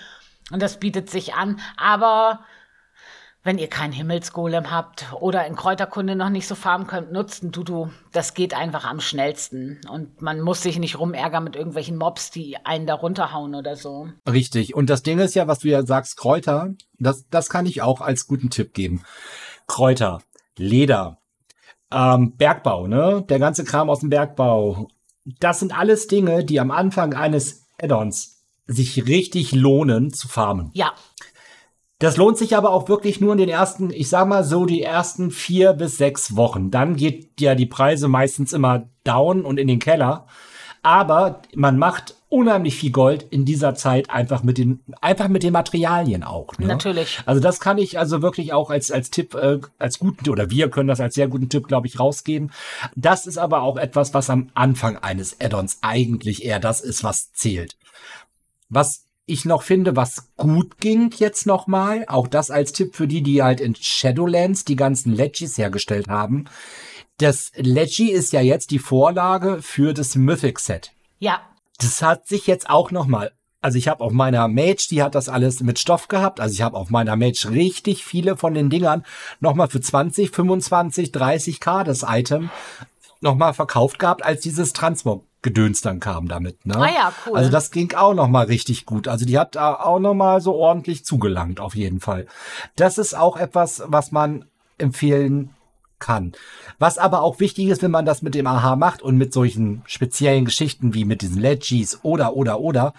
[0.53, 1.61] Und das bietet sich an.
[1.79, 2.41] Aber
[3.43, 7.53] wenn ihr keinen Himmelsgolem habt oder in Kräuterkunde noch nicht so farmen könnt, nutzt ein
[7.53, 7.91] Dudu.
[8.13, 9.81] Das geht einfach am schnellsten.
[9.91, 14.09] Und man muss sich nicht rumärgern mit irgendwelchen Mobs, die einen da runterhauen oder so.
[14.31, 14.75] Richtig.
[14.75, 18.03] Und das Ding ist ja, was du ja sagst, Kräuter, das, das kann ich auch
[18.03, 19.05] als guten Tipp geben.
[19.67, 20.21] Kräuter,
[20.57, 21.19] Leder,
[21.91, 23.25] ähm, Bergbau, ne?
[23.29, 24.89] Der ganze Kram aus dem Bergbau.
[25.39, 30.71] Das sind alles Dinge, die am Anfang eines Add-ons sich richtig lohnen zu farmen.
[30.75, 30.93] Ja,
[32.01, 34.83] Das lohnt sich aber auch wirklich nur in den ersten, ich sag mal so, die
[34.83, 36.71] ersten vier bis sechs Wochen.
[36.71, 40.27] Dann geht ja die Preise meistens immer down und in den Keller.
[40.83, 45.53] Aber man macht unheimlich viel Gold in dieser Zeit einfach mit den, einfach mit den
[45.53, 46.57] Materialien auch.
[46.57, 46.69] Ne?
[46.69, 47.21] Natürlich.
[47.27, 50.71] Also das kann ich also wirklich auch als, als Tipp, äh, als guten, oder wir
[50.71, 52.51] können das als sehr guten Tipp, glaube ich, rausgeben.
[52.97, 57.31] Das ist aber auch etwas, was am Anfang eines Add-ons eigentlich eher das ist, was
[57.33, 57.77] zählt.
[58.71, 63.23] Was ich noch finde, was gut ging jetzt nochmal, auch das als Tipp für die,
[63.23, 66.47] die halt in Shadowlands die ganzen Legis hergestellt haben.
[67.19, 70.93] Das Leggy ist ja jetzt die Vorlage für das Mythic Set.
[71.19, 71.41] ja,
[71.79, 73.33] Das hat sich jetzt auch nochmal.
[73.63, 76.41] Also ich habe auf meiner Mage, die hat das alles mit Stoff gehabt.
[76.41, 79.05] Also ich habe auf meiner Mage richtig viele von den Dingern
[79.39, 82.51] nochmal für 20, 25, 30k das Item
[83.21, 84.73] nochmal verkauft gehabt, als dieses
[85.41, 86.67] Transmog-Gedöns dann kam damit.
[86.67, 86.77] Ne?
[86.77, 87.37] Ah ja, cool.
[87.37, 89.09] Also das ging auch nochmal richtig gut.
[89.09, 92.27] Also die hat da auch nochmal so ordentlich zugelangt, auf jeden Fall.
[92.77, 94.45] Das ist auch etwas, was man
[94.79, 95.51] empfehlen
[95.99, 96.33] kann.
[96.79, 99.83] Was aber auch wichtig ist, wenn man das mit dem Aha macht und mit solchen
[99.87, 102.95] speziellen Geschichten wie mit diesen Legis oder, oder, oder,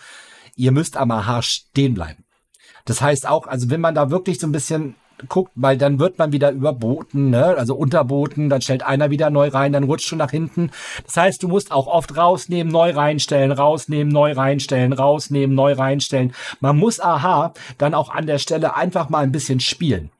[0.56, 2.24] ihr müsst am Aha stehen bleiben.
[2.86, 4.96] Das heißt auch, also wenn man da wirklich so ein bisschen
[5.28, 7.56] guckt, weil dann wird man wieder überboten, ne?
[7.58, 10.72] also unterboten, dann stellt einer wieder neu rein, dann rutscht du nach hinten.
[11.06, 16.34] Das heißt, du musst auch oft rausnehmen, neu reinstellen, rausnehmen, neu reinstellen, rausnehmen, neu reinstellen.
[16.60, 20.12] Man muss aha dann auch an der Stelle einfach mal ein bisschen spielen.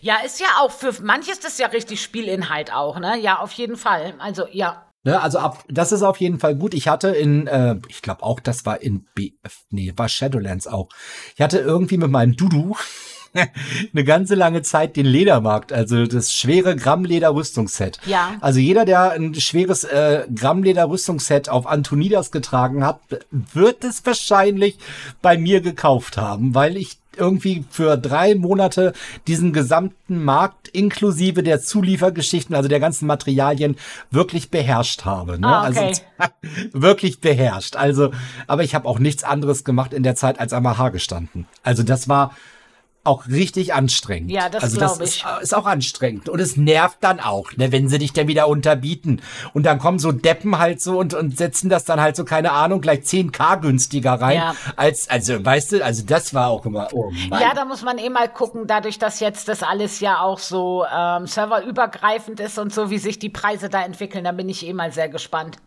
[0.00, 3.18] Ja, ist ja auch für manches das ja richtig Spielinhalt auch, ne?
[3.18, 4.14] Ja, auf jeden Fall.
[4.18, 4.86] Also ja.
[5.06, 6.72] Ne, also ab, das ist auf jeden Fall gut.
[6.72, 9.32] Ich hatte in, äh, ich glaube auch, das war in B,
[9.70, 10.88] nee, war Shadowlands auch.
[11.34, 12.74] Ich hatte irgendwie mit meinem Dudu
[13.92, 17.98] eine ganze lange Zeit den Ledermarkt, also das schwere Grammleder-Rüstungsset.
[18.06, 18.34] Ja.
[18.40, 24.78] Also jeder, der ein schweres äh, Grammleder-Rüstungsset auf Antonidas getragen hat, wird es wahrscheinlich
[25.22, 28.92] bei mir gekauft haben, weil ich irgendwie für drei Monate
[29.26, 33.76] diesen gesamten Markt inklusive der Zuliefergeschichten, also der ganzen Materialien,
[34.10, 35.38] wirklich beherrscht habe.
[35.38, 35.46] Ne?
[35.46, 35.92] Ah, okay.
[36.18, 36.32] Also
[36.72, 37.76] wirklich beherrscht.
[37.76, 38.10] Also,
[38.46, 41.46] aber ich habe auch nichts anderes gemacht in der Zeit als am AHA gestanden.
[41.62, 42.34] Also das war
[43.04, 44.30] auch richtig anstrengend.
[44.30, 45.24] Ja, das also glaube ich.
[45.24, 46.28] Ist, ist auch anstrengend.
[46.28, 49.20] Und es nervt dann auch, ne, wenn sie dich dann wieder unterbieten.
[49.52, 52.52] Und dann kommen so Deppen halt so und, und setzen das dann halt so, keine
[52.52, 54.36] Ahnung, gleich 10k günstiger rein.
[54.38, 54.54] Ja.
[54.76, 57.40] Als, also, weißt du, also das war auch immer, oh Mann.
[57.40, 60.84] Ja, da muss man eh mal gucken, dadurch, dass jetzt das alles ja auch so
[60.92, 64.72] ähm, serverübergreifend ist und so, wie sich die Preise da entwickeln, da bin ich eh
[64.72, 65.58] mal sehr gespannt.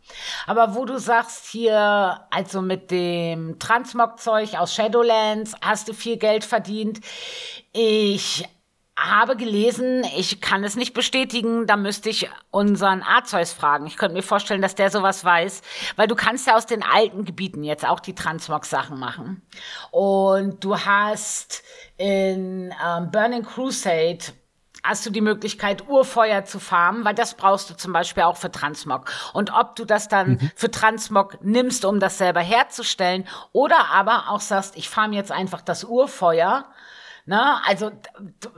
[0.47, 6.43] Aber wo du sagst, hier, also mit dem Transmog-Zeug aus Shadowlands, hast du viel Geld
[6.43, 6.99] verdient.
[7.73, 8.45] Ich
[8.97, 13.85] habe gelesen, ich kann es nicht bestätigen, da müsste ich unseren Arzeus fragen.
[13.85, 15.61] Ich könnte mir vorstellen, dass der sowas weiß,
[15.97, 19.43] weil du kannst ja aus den alten Gebieten jetzt auch die Transmog-Sachen machen.
[19.91, 21.61] Und du hast
[21.97, 24.25] in ähm, Burning Crusade
[24.83, 28.49] hast du die Möglichkeit, Urfeuer zu farmen, weil das brauchst du zum Beispiel auch für
[28.51, 29.11] Transmog.
[29.33, 30.51] Und ob du das dann Mhm.
[30.55, 35.61] für Transmog nimmst, um das selber herzustellen, oder aber auch sagst, ich farm jetzt einfach
[35.61, 36.65] das Urfeuer,
[37.27, 37.61] Ne?
[37.65, 37.91] Also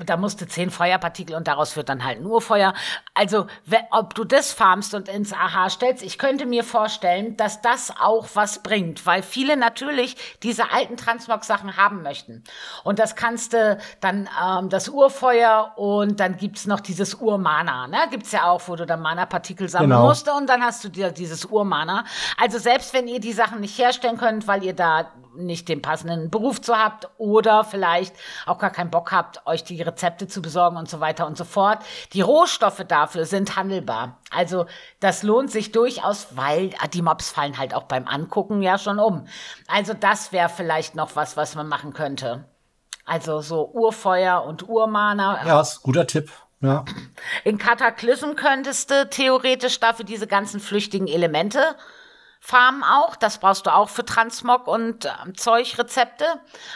[0.05, 2.73] da musst du zehn Feuerpartikel und daraus wird dann halt ein Urfeuer.
[3.15, 3.47] Also
[3.89, 8.27] ob du das farmst und ins AHA stellst, ich könnte mir vorstellen, dass das auch
[8.35, 12.43] was bringt, weil viele natürlich diese alten Transmog-Sachen haben möchten.
[12.83, 17.87] Und das kannst du dann ähm, das Urfeuer und dann gibt's noch dieses Urmana.
[17.87, 17.97] Ne?
[18.11, 20.05] Gibt's ja auch, wo du dann Mana-Partikel sammeln Genau.
[20.07, 22.05] musst und dann hast du dir dieses Urmana.
[22.37, 25.11] Also selbst wenn ihr die Sachen nicht herstellen könnt, weil ihr da
[25.45, 29.81] nicht den passenden Beruf zu habt oder vielleicht auch gar keinen Bock habt, euch die
[29.81, 31.79] Rezepte zu besorgen und so weiter und so fort.
[32.13, 34.19] Die Rohstoffe dafür sind handelbar.
[34.31, 34.65] Also
[34.99, 39.25] das lohnt sich durchaus, weil die Mobs fallen halt auch beim Angucken ja schon um.
[39.67, 42.45] Also das wäre vielleicht noch was, was man machen könnte.
[43.05, 45.45] Also so Urfeuer und Urmana.
[45.45, 46.31] Ja, ist ein guter Tipp.
[46.61, 46.83] Ja.
[47.43, 51.75] In Kataklysm könntest du theoretisch dafür diese ganzen flüchtigen Elemente
[52.39, 53.15] farmen auch.
[53.15, 56.25] Das brauchst du auch für Transmog und ähm, Zeugrezepte.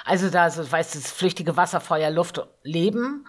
[0.06, 3.26] Also da, so, weißt du, das flüchtige Wasser, Feuer, Luft, Leben.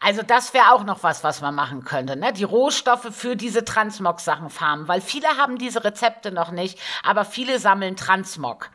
[0.00, 2.16] Also das wäre auch noch was, was man machen könnte.
[2.16, 2.32] Ne?
[2.32, 7.60] Die Rohstoffe für diese Transmog-Sachen farmen, weil viele haben diese Rezepte noch nicht, aber viele
[7.60, 8.70] sammeln Transmog.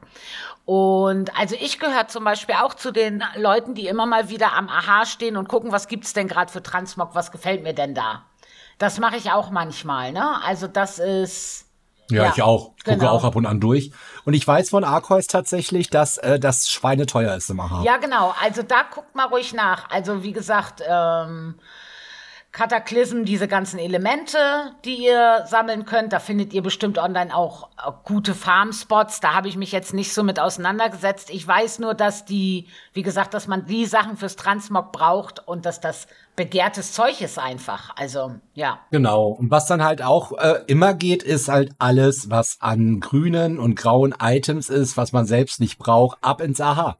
[0.63, 4.69] Und also ich gehöre zum Beispiel auch zu den Leuten, die immer mal wieder am
[4.69, 8.25] Aha stehen und gucken, was gibt's denn gerade für Transmog, was gefällt mir denn da.
[8.77, 10.41] Das mache ich auch manchmal, ne?
[10.43, 11.66] Also das ist.
[12.09, 12.71] Ja, Ja, ich auch.
[12.83, 13.11] Gucke genau.
[13.11, 13.91] auch ab und an durch.
[14.25, 17.83] Und ich weiß von Arceus tatsächlich, dass äh, das schweineteuer ist im AHA.
[17.83, 18.33] Ja, genau.
[18.41, 19.89] Also da guckt mal ruhig nach.
[19.89, 21.55] Also wie gesagt, ähm,
[22.57, 24.37] Kataklysm, diese ganzen Elemente,
[24.83, 29.19] die ihr sammeln könnt, da findet ihr bestimmt online auch äh, gute Farmspots.
[29.19, 31.29] Da habe ich mich jetzt nicht so mit auseinandergesetzt.
[31.29, 35.65] Ich weiß nur, dass die, wie gesagt, dass man die Sachen fürs Transmog braucht und
[35.65, 37.95] dass das begehrtes Zeug ist einfach.
[37.97, 38.79] Also ja.
[38.91, 39.29] Genau.
[39.29, 43.75] Und was dann halt auch äh, immer geht, ist halt alles, was an grünen und
[43.75, 46.97] grauen Items ist, was man selbst nicht braucht, ab ins AHA.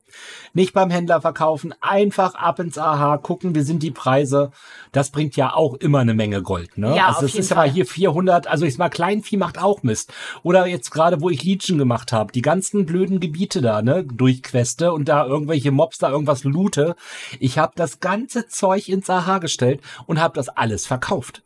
[0.54, 4.52] Nicht beim Händler verkaufen, einfach ab ins AHA, gucken, wie sind die Preise.
[4.92, 6.96] Das bringt ja auch immer eine Menge Gold, ne?
[6.96, 7.70] Ja, also auf es jeden ist Fall.
[7.70, 10.12] hier 400, also ich sag mal, Kleinvieh macht auch Mist.
[10.42, 14.94] Oder jetzt gerade, wo ich Legion gemacht habe, die ganzen blöden Gebiete da, ne, durchqueste
[14.94, 16.96] und da irgendwelche Mobs da irgendwas loote.
[17.40, 21.44] Ich habe das ganze Zeug ins AHA gestellt und habe das alles verkauft.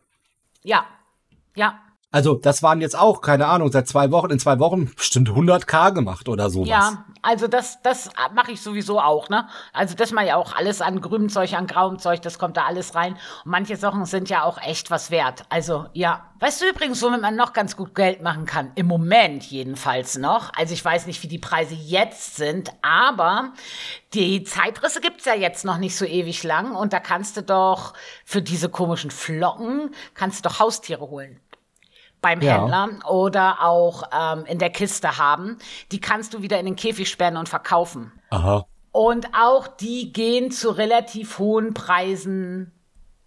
[0.63, 0.85] Ja.
[1.55, 1.79] Ja.
[2.13, 5.93] Also das waren jetzt auch, keine Ahnung, seit zwei Wochen, in zwei Wochen bestimmt 100k
[5.93, 6.67] gemacht oder sowas.
[6.67, 9.47] Ja, also das, das mache ich sowieso auch, ne?
[9.71, 12.65] Also das mache ich auch alles an grünem Zeug, an grauem Zeug, das kommt da
[12.65, 13.13] alles rein.
[13.45, 15.43] Und manche Sachen sind ja auch echt was wert.
[15.47, 16.25] Also ja.
[16.41, 18.71] Weißt du übrigens, womit man noch ganz gut Geld machen kann?
[18.75, 20.51] Im Moment jedenfalls noch.
[20.55, 23.53] Also ich weiß nicht, wie die Preise jetzt sind, aber
[24.13, 26.75] die Zeitrisse gibt's ja jetzt noch nicht so ewig lang.
[26.75, 27.93] Und da kannst du doch
[28.25, 31.39] für diese komischen Flocken, kannst du doch Haustiere holen
[32.21, 32.59] beim ja.
[32.59, 35.57] Händler oder auch ähm, in der Kiste haben.
[35.91, 38.11] Die kannst du wieder in den Käfig sperren und verkaufen.
[38.29, 38.65] Aha.
[38.91, 42.71] Und auch die gehen zu relativ hohen Preisen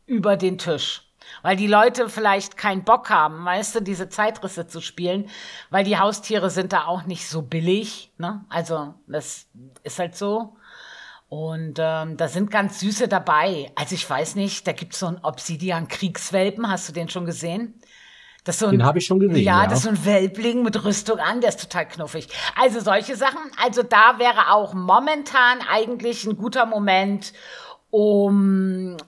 [0.07, 1.03] über den Tisch.
[1.43, 5.31] Weil die Leute vielleicht keinen Bock haben, weißt du, diese Zeitrisse zu spielen,
[5.71, 8.13] weil die Haustiere sind da auch nicht so billig.
[8.19, 8.45] Ne?
[8.51, 9.47] Also, das
[9.83, 10.57] ist halt so.
[11.29, 13.73] Und ähm, da sind ganz süße dabei.
[13.75, 16.71] Also ich weiß nicht, da gibt's so einen Obsidian-Kriegswelpen.
[16.71, 17.81] Hast du den schon gesehen?
[18.45, 19.43] Das so ein, Den habe ich schon gesehen.
[19.43, 22.29] Ja, ja, das ist so ein Welbling mit Rüstung an, der ist total knuffig.
[22.61, 23.41] Also solche Sachen.
[23.63, 27.33] Also da wäre auch momentan eigentlich ein guter Moment,
[27.91, 28.99] um,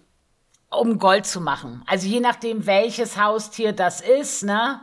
[0.71, 1.83] um Gold zu machen.
[1.87, 4.81] Also je nachdem, welches Haustier das ist, ne?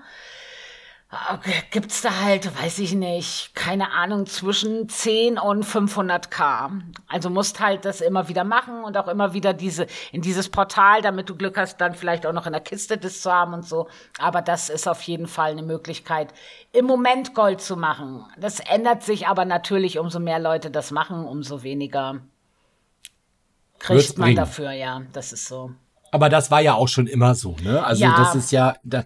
[1.72, 6.82] Gibt's da halt, weiß ich nicht, keine Ahnung, zwischen 10 und 500k.
[7.08, 11.02] Also musst halt das immer wieder machen und auch immer wieder diese, in dieses Portal,
[11.02, 13.66] damit du Glück hast, dann vielleicht auch noch in der Kiste das zu haben und
[13.66, 13.88] so.
[14.20, 16.34] Aber das ist auf jeden Fall eine Möglichkeit,
[16.72, 18.26] im Moment Gold zu machen.
[18.38, 22.20] Das ändert sich aber natürlich, umso mehr Leute das machen, umso weniger
[23.80, 25.02] kriegt man dafür, ja.
[25.12, 25.72] Das ist so.
[26.14, 27.84] Aber das war ja auch schon immer so, ne?
[27.84, 28.16] Also ja.
[28.16, 29.04] das ist ja da,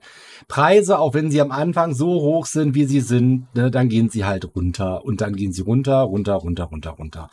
[0.49, 4.09] Preise, auch wenn sie am Anfang so hoch sind, wie sie sind, ne, dann gehen
[4.09, 7.29] sie halt runter und dann gehen sie runter, runter, runter, runter, runter.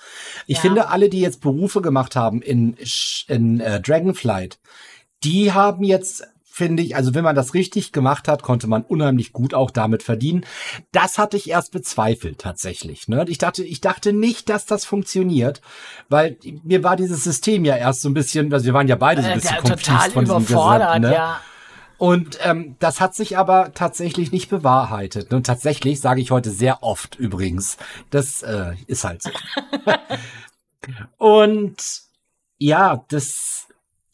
[0.46, 0.62] Ich ja.
[0.62, 2.76] finde, alle, die jetzt Berufe gemacht haben in,
[3.26, 4.60] in äh, Dragonflight,
[5.24, 6.24] die haben jetzt
[6.55, 10.05] finde ich, also wenn man das richtig gemacht hat, konnte man unheimlich gut auch damit
[10.05, 10.47] verdienen.
[10.93, 13.09] Das hatte ich erst bezweifelt tatsächlich.
[13.09, 13.25] Ne?
[13.27, 15.62] Ich dachte, ich dachte nicht, dass das funktioniert,
[16.09, 19.23] weil mir war dieses System ja erst so ein bisschen, also wir waren ja beide
[19.23, 21.12] so ein äh, bisschen äh, total von überfordert, Gesetz, ne?
[21.12, 21.40] ja.
[21.99, 25.35] Und ähm, das hat sich aber tatsächlich nicht bewahrheitet.
[25.35, 27.79] Und tatsächlich sage ich heute sehr oft übrigens.
[28.11, 29.31] Das äh, ist halt so.
[31.19, 31.83] Und
[32.59, 33.67] ja, das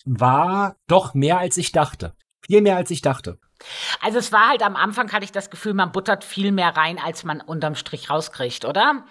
[0.06, 2.14] war doch mehr als ich dachte.
[2.50, 3.38] Viel mehr als ich dachte.
[4.00, 6.98] Also es war halt am Anfang hatte ich das Gefühl, man buttert viel mehr rein,
[6.98, 9.04] als man unterm Strich rauskriegt, oder?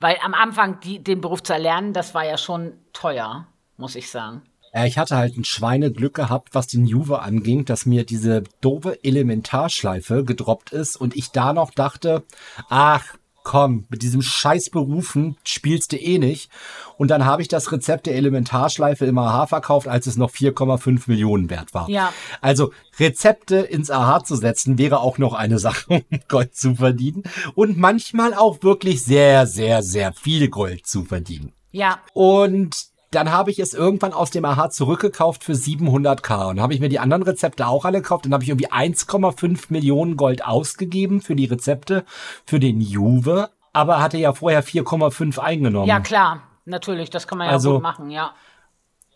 [0.00, 4.10] Weil am Anfang die, den Beruf zu erlernen, das war ja schon teuer, muss ich
[4.10, 4.42] sagen.
[4.74, 9.04] Ja, ich hatte halt ein Schweineglück gehabt, was den Juve anging, dass mir diese doofe
[9.04, 12.24] Elementarschleife gedroppt ist und ich da noch dachte,
[12.68, 13.04] ach,
[13.42, 16.50] komm, mit diesem scheiß Berufen spielst du eh nicht.
[16.98, 21.04] Und dann habe ich das Rezept der Elementarschleife im AHA verkauft, als es noch 4,5
[21.06, 21.88] Millionen wert war.
[21.88, 22.12] Ja.
[22.40, 27.22] Also Rezepte ins AHA zu setzen, wäre auch noch eine Sache, um Gold zu verdienen.
[27.54, 31.52] Und manchmal auch wirklich sehr, sehr, sehr viel Gold zu verdienen.
[31.72, 32.00] Ja.
[32.12, 36.50] Und dann habe ich es irgendwann aus dem AHA zurückgekauft für 700k.
[36.50, 38.24] Und habe ich mir die anderen Rezepte auch alle gekauft.
[38.24, 42.04] Dann habe ich irgendwie 1,5 Millionen Gold ausgegeben für die Rezepte
[42.46, 43.50] für den Juve.
[43.72, 45.88] Aber hatte ja vorher 4,5 eingenommen.
[45.88, 46.42] Ja, klar.
[46.66, 48.32] Natürlich, das kann man ja also, gut machen, ja.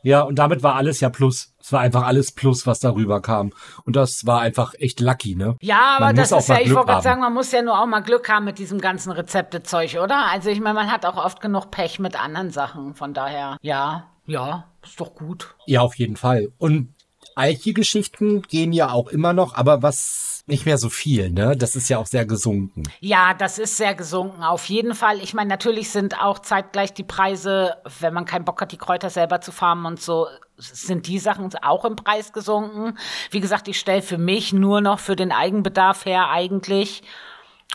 [0.05, 1.55] Ja, und damit war alles ja Plus.
[1.61, 3.53] Es war einfach alles Plus, was darüber kam.
[3.85, 5.57] Und das war einfach echt lucky, ne?
[5.63, 7.87] Ja, aber man das ist ja, ich wollte gerade sagen, man muss ja nur auch
[7.87, 10.27] mal Glück haben mit diesem ganzen Rezeptezeug, oder?
[10.31, 12.95] Also ich meine, man hat auch oft genug Pech mit anderen Sachen.
[12.95, 15.55] Von daher, ja, ja, ist doch gut.
[15.65, 16.53] Ja, auf jeden Fall.
[16.59, 16.95] Und
[17.35, 21.57] Eiche-Geschichten gehen ja auch immer noch, aber was nicht mehr so viel, ne?
[21.57, 22.83] Das ist ja auch sehr gesunken.
[23.01, 25.19] Ja, das ist sehr gesunken, auf jeden Fall.
[25.21, 29.09] Ich meine, natürlich sind auch zeitgleich die Preise, wenn man keinen Bock hat, die Kräuter
[29.09, 30.27] selber zu farmen und so,
[30.57, 32.99] sind die Sachen auch im Preis gesunken.
[33.31, 37.03] Wie gesagt, ich stelle für mich nur noch für den Eigenbedarf her eigentlich.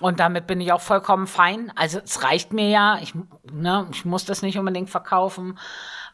[0.02, 1.74] Und damit bin ich auch vollkommen fein.
[1.76, 3.00] Also es reicht mir ja.
[3.02, 3.14] Ich,
[3.52, 5.58] ne, ich muss das nicht unbedingt verkaufen.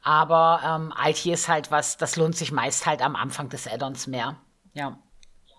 [0.02, 4.08] Aber ähm, Alti ist halt was, das lohnt sich meist halt am Anfang des Addons
[4.08, 4.38] mehr.
[4.74, 4.98] Ja.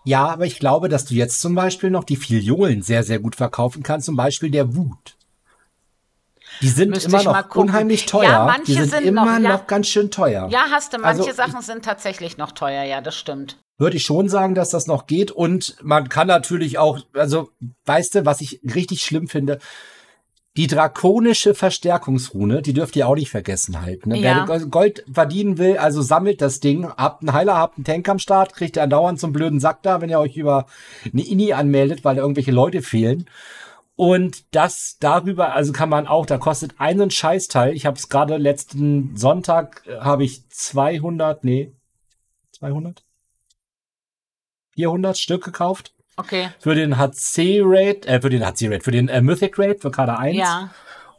[0.07, 3.35] Ja, aber ich glaube, dass du jetzt zum Beispiel noch die Filiolen sehr, sehr gut
[3.35, 5.17] verkaufen kannst, zum Beispiel der Wut.
[6.61, 8.23] Die sind Müsste immer noch unheimlich teuer.
[8.23, 9.57] Ja, manche die sind, sind immer noch, ja.
[9.57, 10.47] noch, ganz schön teuer.
[10.49, 13.57] Ja, hast du, manche also, Sachen sind tatsächlich noch teuer, ja, das stimmt.
[13.77, 15.29] Würde ich schon sagen, dass das noch geht.
[15.31, 17.49] Und man kann natürlich auch, also,
[17.83, 19.59] weißt du, was ich richtig schlimm finde?
[20.57, 24.09] Die drakonische Verstärkungsrune, die dürft ihr auch nicht vergessen halten.
[24.09, 24.17] Ne?
[24.17, 24.47] Ja.
[24.47, 28.17] Wer Gold verdienen will, also sammelt das Ding, habt einen Heiler, habt einen Tank am
[28.17, 30.65] Start, kriegt ihr andauernd zum blöden Sack da, wenn ihr euch über
[31.05, 33.29] eine Ini anmeldet, weil da irgendwelche Leute fehlen.
[33.95, 37.75] Und das darüber, also kann man auch, da kostet einen Scheißteil.
[37.75, 41.71] Ich habe es gerade letzten Sonntag, äh, habe ich 200, nee,
[42.53, 43.03] 200?
[44.71, 46.49] 400 Stück gekauft Okay.
[46.59, 50.37] Für den HC-Rate, äh, für den HC-Rate, für den äh, Mythic-Rate, für Kader 1.
[50.37, 50.69] Ja.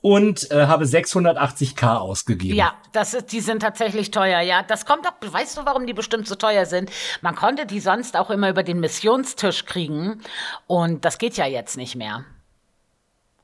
[0.00, 2.56] Und äh, habe 680k ausgegeben.
[2.56, 4.62] Ja, das ist, die sind tatsächlich teuer, ja.
[4.62, 6.90] Das kommt auch, weißt du, warum die bestimmt so teuer sind?
[7.20, 10.20] Man konnte die sonst auch immer über den Missionstisch kriegen
[10.66, 12.24] und das geht ja jetzt nicht mehr.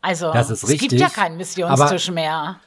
[0.01, 2.61] Also, Das ist es gibt richtig, ja keinen Missionstisch mehr.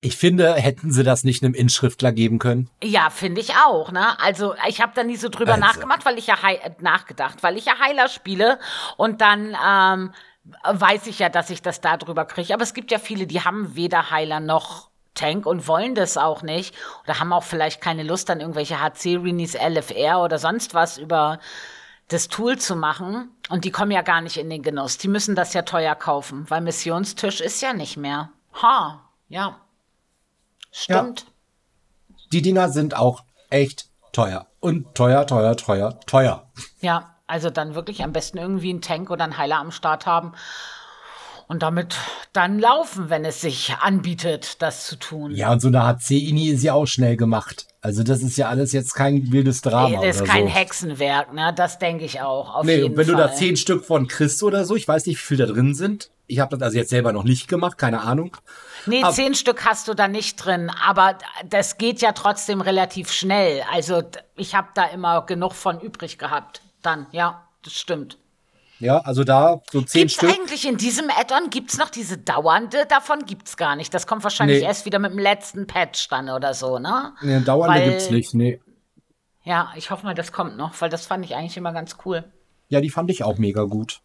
[0.00, 2.70] Ich finde, hätten sie das nicht einem Inschriftler geben können?
[2.84, 4.18] Ja, finde ich auch, ne?
[4.20, 5.64] Also, ich habe da nie so drüber Also.
[5.66, 8.60] nachgemacht, weil ich ja Hei- äh, nachgedacht, weil ich ja Heiler spiele
[8.96, 10.12] und dann ähm,
[10.64, 12.54] weiß ich ja, dass ich das da drüber kriege.
[12.54, 16.42] Aber es gibt ja viele, die haben weder Heiler noch Tank und wollen das auch
[16.42, 21.40] nicht oder haben auch vielleicht keine Lust an irgendwelche HC-Renis, LFR oder sonst was über
[22.06, 23.30] das Tool zu machen.
[23.48, 24.96] Und die kommen ja gar nicht in den Genuss.
[24.96, 28.30] Die müssen das ja teuer kaufen, weil Missionstisch ist ja nicht mehr.
[28.62, 29.56] Ha, ja.
[30.70, 31.26] Stimmt.
[32.32, 34.46] Die Dinger sind auch echt teuer.
[34.60, 36.50] Und teuer, teuer, teuer, teuer.
[36.80, 40.32] Ja, also dann wirklich am besten irgendwie einen Tank oder einen Heiler am Start haben
[41.46, 41.96] und damit
[42.32, 45.34] dann laufen, wenn es sich anbietet, das zu tun.
[45.34, 47.66] Ja, und so eine HC-Ini ist ja auch schnell gemacht.
[47.80, 50.52] Also das ist ja alles jetzt kein wildes Drama das ist oder kein so.
[50.54, 51.52] Hexenwerk, ne?
[51.56, 52.54] Das denke ich auch.
[52.54, 53.14] Auf Nee, jeden und wenn Fall.
[53.14, 55.74] du da zehn Stück von kriegst oder so, ich weiß nicht, wie viel da drin
[55.74, 56.10] sind.
[56.26, 58.36] Ich habe das also jetzt selber noch nicht gemacht, keine Ahnung.
[58.88, 63.12] Nee, Ab- zehn Stück hast du da nicht drin, aber das geht ja trotzdem relativ
[63.12, 63.62] schnell.
[63.72, 64.02] Also
[64.36, 66.62] ich habe da immer genug von übrig gehabt.
[66.82, 68.18] Dann, ja, das stimmt.
[68.80, 70.30] Ja, also da so zehn Gibt's Stück.
[70.32, 72.86] eigentlich in diesem Add-on, gibt's noch diese dauernde?
[72.88, 73.92] Davon gibt's gar nicht.
[73.92, 74.66] Das kommt wahrscheinlich Nee.
[74.66, 77.12] erst wieder mit dem letzten Patch dann oder so, ne?
[77.20, 78.60] Nee, dauernde Weil- gibt's nicht, nee.
[79.42, 82.22] Ja, ich hoffe mal, das kommt noch, weil das fand ich eigentlich immer ganz cool.
[82.68, 84.00] Ja, die fand ich auch mega gut.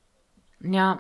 [0.62, 1.00] Ja.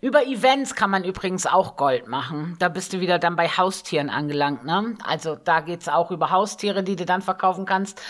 [0.00, 2.56] Über Events kann man übrigens auch Gold machen.
[2.58, 4.96] Da bist du wieder dann bei Haustieren angelangt, ne?
[5.04, 8.00] Also da geht's auch über Haustiere, die du dann verkaufen kannst.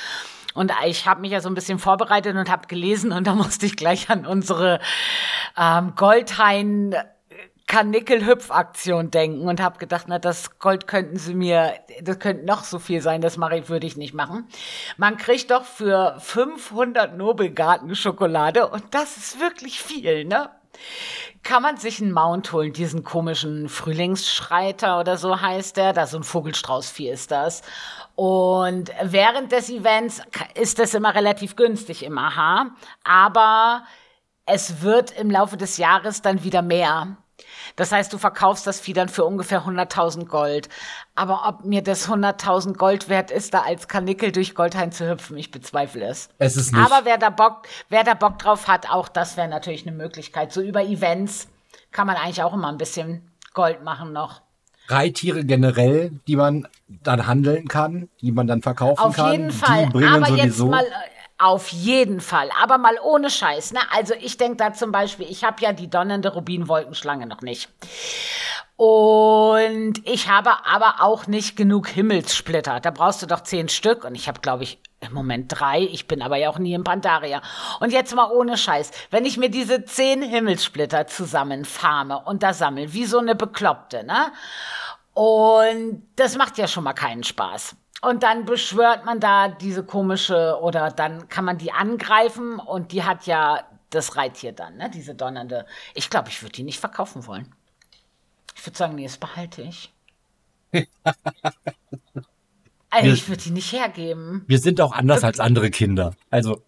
[0.55, 3.67] Und ich habe mich ja so ein bisschen vorbereitet und habe gelesen und da musste
[3.67, 4.81] ich gleich an unsere
[5.57, 6.95] ähm, Goldhain
[7.67, 12.79] Karnickel-Hüpf-Aktion denken und habe gedacht, na, das Gold könnten sie mir, das könnte noch so
[12.79, 14.47] viel sein, das mache ich, würde ich nicht machen.
[14.97, 20.49] Man kriegt doch für 500 Nobelgarten-Schokolade und das ist wirklich viel, ne?
[21.43, 26.17] Kann man sich einen Mount holen, diesen komischen Frühlingsschreiter oder so heißt der, da so
[26.17, 27.63] ein Vogelstraußvieh ist das.
[28.15, 30.23] Und während des Events
[30.55, 32.71] ist das immer relativ günstig im AHA,
[33.05, 33.85] aber
[34.47, 37.17] es wird im Laufe des Jahres dann wieder mehr.
[37.77, 40.69] Das heißt, du verkaufst das Vieh dann für ungefähr 100.000 Gold.
[41.15, 45.37] Aber ob mir das 100.000 Gold wert ist, da als Karnickel durch Goldhain zu hüpfen,
[45.37, 46.29] ich bezweifle es.
[46.39, 46.85] Es ist nicht.
[46.85, 50.53] Aber wer da Bock, wer da Bock drauf hat, auch das wäre natürlich eine Möglichkeit.
[50.53, 51.49] So über Events
[51.93, 54.43] kann man eigentlich auch immer ein bisschen Gold machen noch.
[54.89, 59.33] Reittiere generell, die man dann handeln kann, die man dann verkaufen Auf kann.
[59.33, 59.87] jeden Fall.
[59.87, 60.67] Die bringen Aber jetzt sowieso.
[60.69, 62.51] mal, äh, auf jeden Fall.
[62.61, 63.73] Aber mal ohne Scheiß.
[63.73, 63.81] Ne?
[63.91, 67.69] Also ich denke da zum Beispiel, ich habe ja die donnernde Rubinwolkenschlange noch nicht.
[68.77, 72.81] Und ich habe aber auch nicht genug Himmelssplitter.
[72.81, 74.05] Da brauchst du doch zehn Stück.
[74.05, 75.81] Und ich habe, glaube ich, im Moment drei.
[75.81, 77.43] Ich bin aber ja auch nie im Pandaria.
[77.81, 78.91] Und jetzt mal ohne Scheiß.
[79.11, 84.05] Wenn ich mir diese zehn Himmelssplitter zusammen farme und da sammle, wie so eine Bekloppte,
[84.05, 84.33] ne?
[85.15, 87.75] Und das macht ja schon mal keinen Spaß.
[88.07, 93.03] Und dann beschwört man da diese komische, oder dann kann man die angreifen und die
[93.03, 94.89] hat ja das Reittier dann, ne?
[94.95, 95.67] Diese donnernde.
[95.93, 97.53] Ich glaube, ich würde die nicht verkaufen wollen.
[98.55, 99.93] Ich würde sagen, nee, das behalte ich.
[102.91, 104.45] also, ich würde die nicht hergeben.
[104.47, 106.15] Wir sind auch anders als andere Kinder.
[106.31, 106.63] Also,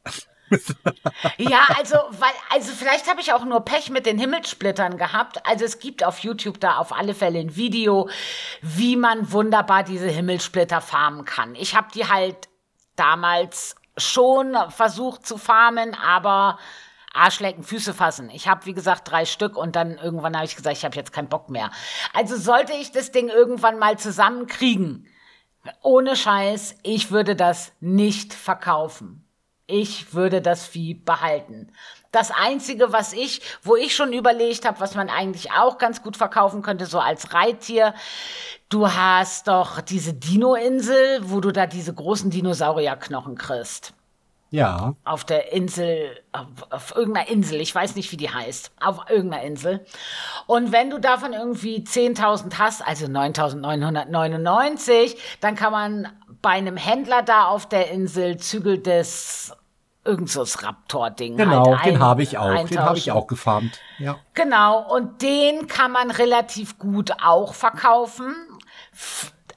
[1.37, 5.47] Ja, also, weil, also vielleicht habe ich auch nur Pech mit den Himmelssplittern gehabt.
[5.47, 8.09] Also es gibt auf YouTube da auf alle Fälle ein Video,
[8.63, 11.55] wie man wunderbar diese Himmelsplitter farmen kann.
[11.55, 12.49] Ich habe die halt
[12.97, 16.59] damals schon versucht zu farmen, aber
[17.13, 18.31] Arschlecken, Füße fassen.
[18.31, 21.13] Ich habe, wie gesagt, drei Stück und dann irgendwann habe ich gesagt, ich habe jetzt
[21.13, 21.71] keinen Bock mehr.
[22.13, 25.07] Also sollte ich das Ding irgendwann mal zusammenkriegen,
[25.83, 29.28] ohne Scheiß, ich würde das nicht verkaufen.
[29.71, 31.71] Ich würde das Vieh behalten.
[32.11, 36.17] Das Einzige, was ich, wo ich schon überlegt habe, was man eigentlich auch ganz gut
[36.17, 37.93] verkaufen könnte, so als Reittier,
[38.71, 43.93] du hast doch diese Dino-Insel, wo du da diese großen Dinosaurierknochen kriegst.
[44.51, 44.95] ja.
[45.05, 49.45] Auf der Insel, auf, auf irgendeiner Insel, ich weiß nicht, wie die heißt, auf irgendeiner
[49.45, 49.85] Insel.
[50.47, 56.09] Und wenn du davon irgendwie 10.000 hast, also 9.999, dann kann man
[56.43, 59.53] bei einem Händler da auf der Insel Zügel des
[60.05, 61.37] irgend so Raptor-Ding.
[61.37, 62.65] Genau, halt den ein- habe ich auch.
[62.67, 63.79] Den habe ich auch gefarmt.
[63.99, 64.17] Ja.
[64.35, 68.35] Genau, und den kann man relativ gut auch verkaufen.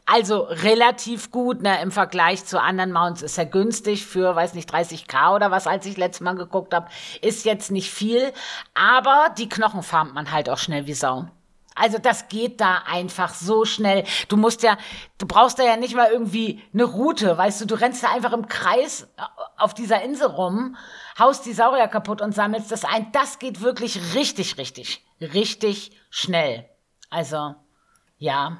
[0.06, 4.70] Also relativ gut, ne, im Vergleich zu anderen Mounts ist er günstig für, weiß nicht,
[4.74, 6.88] 30k oder was, als ich letztes Mal geguckt habe.
[7.22, 8.34] Ist jetzt nicht viel,
[8.74, 11.28] aber die Knochen farmt man halt auch schnell wie Sau.
[11.82, 14.04] Also das geht da einfach so schnell.
[14.28, 14.78] Du musst ja,
[15.18, 18.34] du brauchst da ja nicht mal irgendwie eine Route, weißt du, du rennst da einfach
[18.34, 19.08] im Kreis
[19.58, 20.78] auf dieser Insel rum,
[21.18, 23.12] haust die Saurier kaputt und sammelst das ein.
[23.14, 26.70] Das geht wirklich richtig, richtig, richtig schnell.
[27.10, 27.56] Also,
[28.20, 28.60] ja,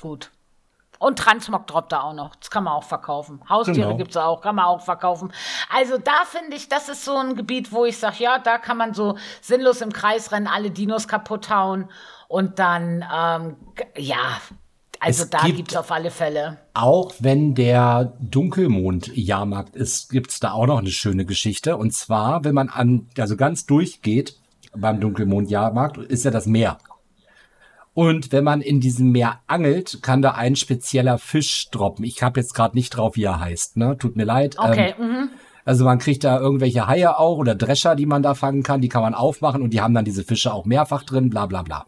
[0.00, 0.30] gut.
[0.98, 2.36] Und Transmog droppt da auch noch.
[2.36, 3.40] Das kann man auch verkaufen.
[3.48, 4.08] Haustiere genau.
[4.08, 5.32] es auch, kann man auch verkaufen.
[5.74, 8.76] Also da finde ich, das ist so ein Gebiet, wo ich sage, ja, da kann
[8.76, 11.90] man so sinnlos im Kreis rennen, alle Dinos kaputt hauen
[12.28, 13.56] und dann, ähm,
[13.96, 14.40] ja,
[15.00, 16.58] also es da gibt es auf alle Fälle.
[16.74, 21.76] Auch wenn der Dunkelmond-Jahrmarkt ist, gibt es da auch noch eine schöne Geschichte.
[21.76, 24.38] Und zwar, wenn man an, also ganz durchgeht
[24.74, 26.78] beim Dunkelmond-Jahrmarkt, ist ja das Meer.
[27.96, 32.04] Und wenn man in diesem Meer angelt, kann da ein spezieller Fisch droppen.
[32.04, 33.78] Ich habe jetzt gerade nicht drauf, wie er heißt.
[33.78, 33.96] Ne?
[33.96, 34.58] Tut mir leid.
[34.58, 34.94] Okay.
[34.98, 35.30] Ähm, mhm.
[35.64, 38.82] Also man kriegt da irgendwelche Haie auch oder Drescher, die man da fangen kann.
[38.82, 41.62] Die kann man aufmachen und die haben dann diese Fische auch mehrfach drin, bla bla
[41.62, 41.86] bla.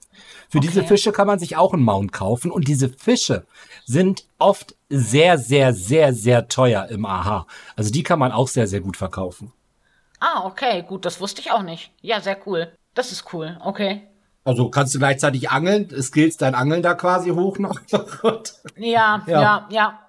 [0.48, 0.66] Für okay.
[0.66, 2.50] diese Fische kann man sich auch einen Mount kaufen.
[2.50, 3.44] Und diese Fische
[3.84, 7.46] sind oft sehr, sehr, sehr, sehr teuer im AHA.
[7.76, 9.52] Also die kann man auch sehr, sehr gut verkaufen.
[10.20, 11.92] Ah, okay, gut, das wusste ich auch nicht.
[12.00, 12.72] Ja, sehr cool.
[12.94, 14.08] Das ist cool, okay.
[14.48, 17.78] Also kannst du gleichzeitig angeln, skillst dein Angeln da quasi hoch noch.
[18.76, 20.00] ja, ja, ja, ja.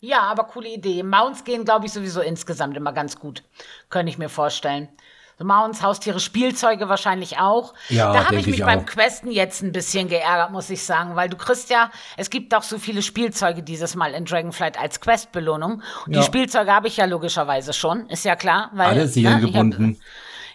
[0.00, 1.02] Ja, aber coole Idee.
[1.02, 3.42] Mounts gehen, glaube ich, sowieso insgesamt immer ganz gut.
[3.88, 4.90] Könnte ich mir vorstellen.
[5.38, 7.72] So Mounts, Haustiere, Spielzeuge wahrscheinlich auch.
[7.88, 11.16] Ja, da habe ich mich ich beim Questen jetzt ein bisschen geärgert, muss ich sagen,
[11.16, 15.00] weil du kriegst ja, es gibt auch so viele Spielzeuge dieses Mal in Dragonflight als
[15.00, 15.82] Questbelohnung.
[16.08, 16.20] Ja.
[16.20, 18.70] Die Spielzeuge habe ich ja logischerweise schon, ist ja klar.
[18.74, 19.92] Weil, Alle seelengebunden.
[19.92, 19.96] Ne,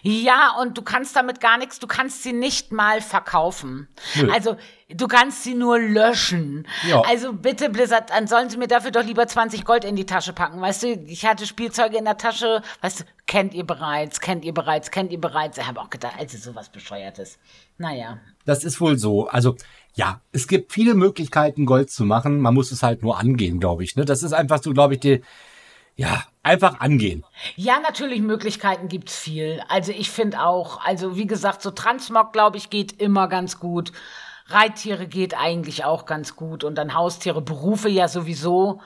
[0.02, 3.88] ja, und du kannst damit gar nichts, du kannst sie nicht mal verkaufen.
[4.14, 4.30] Nö.
[4.32, 4.56] Also,
[4.88, 6.66] du kannst sie nur löschen.
[6.88, 7.02] Ja.
[7.02, 10.32] Also bitte, Blizzard, dann sollen sie mir dafür doch lieber 20 Gold in die Tasche
[10.32, 10.60] packen.
[10.60, 14.54] Weißt du, ich hatte Spielzeuge in der Tasche, weißt du, kennt ihr bereits, kennt ihr
[14.54, 15.58] bereits, kennt ihr bereits.
[15.58, 17.38] Ich habe auch gedacht, also sowas Bescheuertes.
[17.78, 18.18] Naja.
[18.46, 19.28] Das ist wohl so.
[19.28, 19.56] Also,
[19.94, 22.40] ja, es gibt viele Möglichkeiten, Gold zu machen.
[22.40, 23.96] Man muss es halt nur angehen, glaube ich.
[23.96, 24.04] Ne?
[24.04, 25.22] Das ist einfach so, glaube ich, die,
[26.00, 27.26] ja, einfach angehen.
[27.56, 29.62] Ja, natürlich, Möglichkeiten gibt's viel.
[29.68, 33.92] Also ich finde auch, also wie gesagt, so Transmog, glaube ich, geht immer ganz gut.
[34.46, 38.80] Reittiere geht eigentlich auch ganz gut und dann Haustiere, Berufe ja sowieso.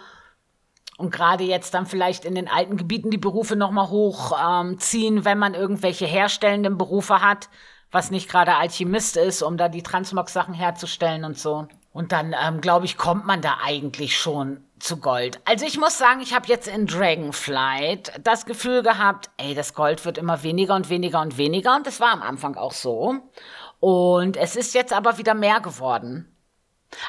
[0.98, 5.38] Und gerade jetzt dann vielleicht in den alten Gebieten die Berufe nochmal hochziehen, ähm, wenn
[5.38, 7.48] man irgendwelche herstellenden Berufe hat,
[7.92, 11.68] was nicht gerade Alchemist ist, um da die Transmog-Sachen herzustellen und so.
[11.92, 15.40] Und dann, ähm, glaube ich, kommt man da eigentlich schon zu Gold.
[15.44, 20.04] Also ich muss sagen, ich habe jetzt in Dragonflight das Gefühl gehabt, ey, das Gold
[20.04, 21.76] wird immer weniger und weniger und weniger.
[21.76, 23.14] Und das war am Anfang auch so.
[23.80, 26.34] Und es ist jetzt aber wieder mehr geworden.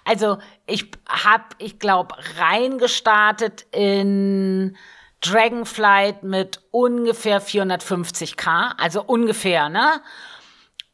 [0.03, 4.78] Also ich habe, ich glaube, reingestartet in
[5.22, 10.01] Dragonflight mit ungefähr 450k, also ungefähr, ne?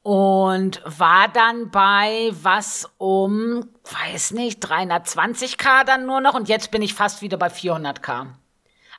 [0.03, 6.81] Und war dann bei was um, weiß nicht, 320k dann nur noch und jetzt bin
[6.81, 8.27] ich fast wieder bei 400k.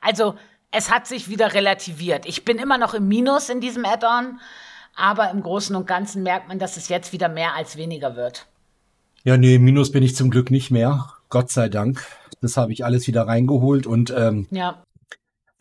[0.01, 0.35] Also
[0.71, 2.25] es hat sich wieder relativiert.
[2.25, 4.39] Ich bin immer noch im Minus in diesem Add-on,
[4.95, 8.47] aber im Großen und Ganzen merkt man, dass es jetzt wieder mehr als weniger wird.
[9.23, 11.13] Ja, nee, Minus bin ich zum Glück nicht mehr.
[11.29, 12.05] Gott sei Dank.
[12.41, 14.82] Das habe ich alles wieder reingeholt und ähm, ja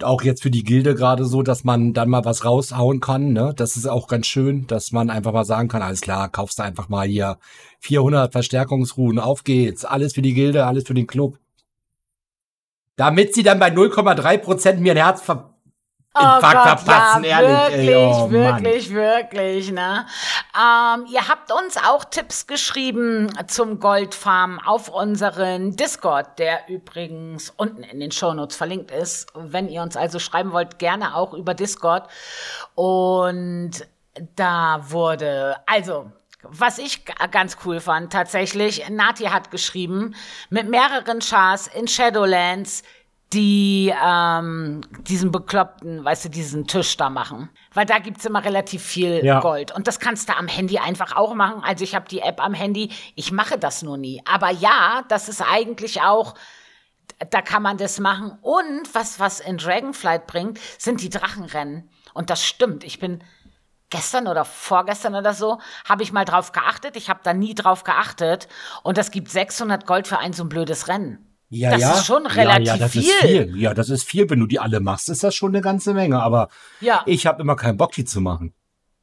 [0.04, 3.32] auch jetzt für die Gilde gerade so, dass man dann mal was raushauen kann.
[3.32, 3.52] Ne?
[3.56, 6.62] Das ist auch ganz schön, dass man einfach mal sagen kann, alles klar, kaufst du
[6.62, 7.38] einfach mal hier
[7.80, 9.84] 400 Verstärkungsruhen, auf geht's.
[9.84, 11.38] Alles für die Gilde, alles für den Club.
[12.96, 15.51] Damit sie dann bei 0,3 Prozent mir ein Herz ver
[16.14, 17.72] Oh verpassen, ja, ehrlich.
[17.72, 18.98] Wirklich, ey, oh, wirklich, Mann.
[18.98, 20.06] wirklich, ne?
[20.54, 27.82] Ähm, ihr habt uns auch Tipps geschrieben zum Goldfarm auf unseren Discord, der übrigens unten
[27.82, 29.32] in den Shownotes verlinkt ist.
[29.34, 32.10] Wenn ihr uns also schreiben wollt, gerne auch über Discord.
[32.74, 33.86] Und
[34.36, 40.14] da wurde, also, was ich ganz cool fand, tatsächlich, Nati hat geschrieben,
[40.50, 42.82] mit mehreren Chars in Shadowlands
[43.32, 47.48] die ähm, diesen bekloppten, weißt du, diesen Tisch da machen.
[47.72, 49.40] Weil da gibt's immer relativ viel ja.
[49.40, 49.72] Gold.
[49.72, 51.62] Und das kannst du am Handy einfach auch machen.
[51.64, 54.22] Also ich habe die App am Handy, ich mache das nur nie.
[54.26, 56.34] Aber ja, das ist eigentlich auch,
[57.30, 58.38] da kann man das machen.
[58.42, 61.88] Und was, was in Dragonflight bringt, sind die Drachenrennen.
[62.14, 62.84] Und das stimmt.
[62.84, 63.24] Ich bin
[63.88, 65.58] gestern oder vorgestern oder so,
[65.88, 66.96] habe ich mal drauf geachtet.
[66.96, 68.48] Ich habe da nie drauf geachtet.
[68.82, 71.31] Und das gibt 600 Gold für ein so ein blödes Rennen.
[71.54, 71.92] Ja, das ja.
[71.92, 73.02] ist schon relativ ja, ja, das viel.
[73.02, 73.56] Ist viel.
[73.58, 74.30] Ja, das ist viel.
[74.30, 76.22] Wenn du die alle machst, ist das schon eine ganze Menge.
[76.22, 76.48] Aber
[76.80, 77.02] ja.
[77.04, 78.54] ich habe immer keinen Bock, die zu machen.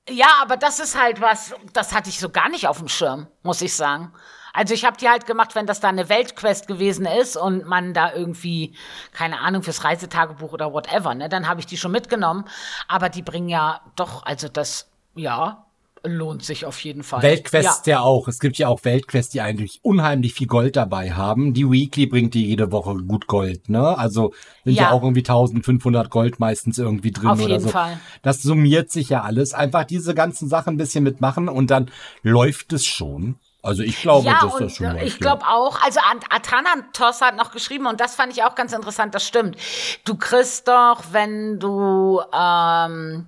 [0.09, 3.27] Ja, aber das ist halt was, das hatte ich so gar nicht auf dem Schirm,
[3.43, 4.11] muss ich sagen.
[4.51, 7.93] Also ich habe die halt gemacht, wenn das da eine Weltquest gewesen ist und man
[7.93, 8.75] da irgendwie,
[9.11, 12.45] keine Ahnung, fürs Reisetagebuch oder whatever, ne, dann habe ich die schon mitgenommen.
[12.87, 15.67] Aber die bringen ja doch, also das, ja,
[16.03, 17.21] lohnt sich auf jeden Fall.
[17.21, 17.97] Weltquests ja.
[17.97, 18.27] ja auch.
[18.27, 21.53] Es gibt ja auch Weltquests, die eigentlich unheimlich viel Gold dabei haben.
[21.53, 23.97] Die Weekly bringt die jede Woche gut Gold, ne?
[23.97, 24.33] Also
[24.63, 27.69] sind ja, ja auch irgendwie 1500 Gold meistens irgendwie drin auf oder jeden so.
[27.69, 27.99] Fall.
[28.21, 29.53] Das summiert sich ja alles.
[29.53, 31.89] Einfach diese ganzen Sachen ein bisschen mitmachen und dann
[32.23, 33.39] läuft es schon.
[33.61, 35.05] Also ich glaube, ja, dass das schon läuft.
[35.05, 35.81] Ich glaube auch.
[35.83, 39.13] Also Athanatos hat noch geschrieben und das fand ich auch ganz interessant.
[39.13, 39.57] Das stimmt.
[40.05, 43.27] Du kriegst doch, wenn du ähm,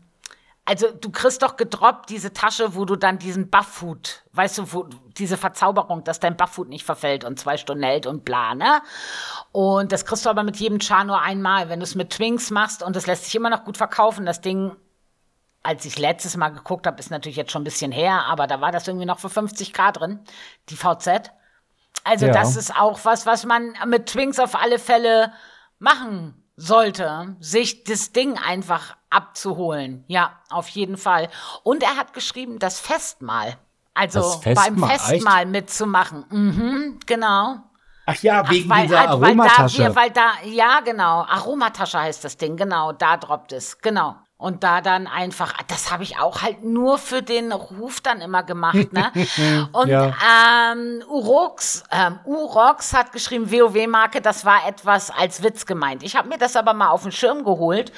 [0.66, 4.88] also du kriegst doch gedroppt diese Tasche, wo du dann diesen Bufffood, weißt du, wo,
[5.18, 8.82] diese Verzauberung, dass dein Bufffood nicht verfällt und zwei Stunden hält und bla, ne?
[9.52, 11.70] Und das kriegst du aber mit jedem Char nur einmal.
[11.70, 14.42] Wenn du es mit Twinks machst und das lässt sich immer noch gut verkaufen, das
[14.42, 14.76] Ding,
[15.64, 18.62] als ich letztes Mal geguckt habe, ist natürlich jetzt schon ein bisschen her, aber da
[18.62, 20.20] war das irgendwie noch für 50k drin,
[20.70, 21.32] die VZ.
[22.04, 22.34] Also ja.
[22.34, 25.34] das ist auch was, was man mit Twinks auf alle Fälle
[25.80, 30.04] machen sollte, sich das Ding einfach abzuholen.
[30.08, 31.30] Ja, auf jeden Fall.
[31.64, 33.58] Und er hat geschrieben, das Festmahl.
[33.94, 35.52] Also das Festmahl, beim Festmahl echt?
[35.52, 36.26] mitzumachen.
[36.30, 37.58] Mhm, genau.
[38.06, 39.96] Ach ja, wegen Ach, weil, dieser Aromatasche.
[39.96, 41.24] Weil da, weil da, ja, genau.
[41.24, 42.94] Aromatasche heißt das Ding, genau.
[42.94, 44.16] Da droppt es, genau.
[44.42, 48.42] Und da dann einfach, das habe ich auch halt nur für den Ruf dann immer
[48.42, 49.12] gemacht, ne?
[49.72, 50.16] Und ja.
[50.74, 56.02] ähm, Urox, ähm, Urox hat geschrieben, WoW-Marke, das war etwas als Witz gemeint.
[56.02, 57.92] Ich habe mir das aber mal auf den Schirm geholt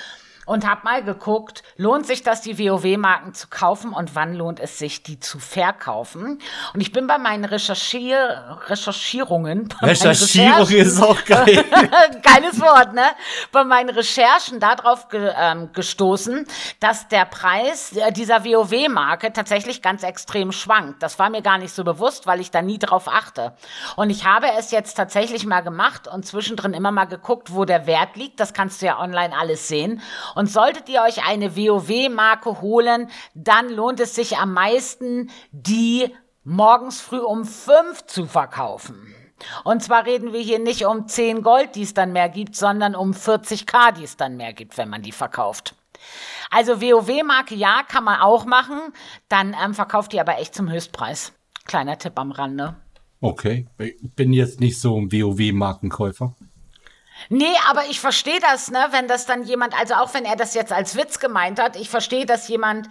[0.46, 4.78] und habe mal geguckt, lohnt sich das, die WoW-Marken zu kaufen und wann lohnt es
[4.78, 6.40] sich, die zu verkaufen.
[6.74, 9.70] Und ich bin bei meinen Recherchier Recherchierungen.
[9.82, 11.64] Recherchierung ist auch geil.
[12.22, 13.06] Geiles Wort, ne?
[13.52, 16.46] Bei meinen Recherchen darauf ge ähm, gestoßen,
[16.80, 21.02] dass der Preis äh, dieser WoW-Marke tatsächlich ganz extrem schwankt.
[21.02, 23.54] Das war mir gar nicht so bewusst, weil ich da nie drauf achte.
[23.96, 27.88] Und ich habe es jetzt tatsächlich mal gemacht und zwischendrin immer mal geguckt, wo der
[27.88, 28.40] Wert liegt.
[28.40, 30.02] Das kannst du ja online alles sehen.
[30.36, 36.14] Und solltet ihr euch eine WoW-Marke holen, dann lohnt es sich am meisten, die
[36.44, 39.16] morgens früh um fünf zu verkaufen.
[39.64, 42.96] Und zwar reden wir hier nicht um 10 Gold, die es dann mehr gibt, sondern
[42.96, 45.76] um 40k, die es dann mehr gibt, wenn man die verkauft.
[46.50, 48.80] Also WoW-Marke ja, kann man auch machen.
[49.30, 51.34] Dann ähm, verkauft die aber echt zum Höchstpreis.
[51.66, 52.76] Kleiner Tipp am Rande.
[53.22, 56.36] Okay, ich bin jetzt nicht so ein WoW-Markenkäufer.
[57.30, 60.54] Nee, aber ich verstehe das, ne, wenn das dann jemand, also auch wenn er das
[60.54, 62.90] jetzt als Witz gemeint hat, ich verstehe, dass jemand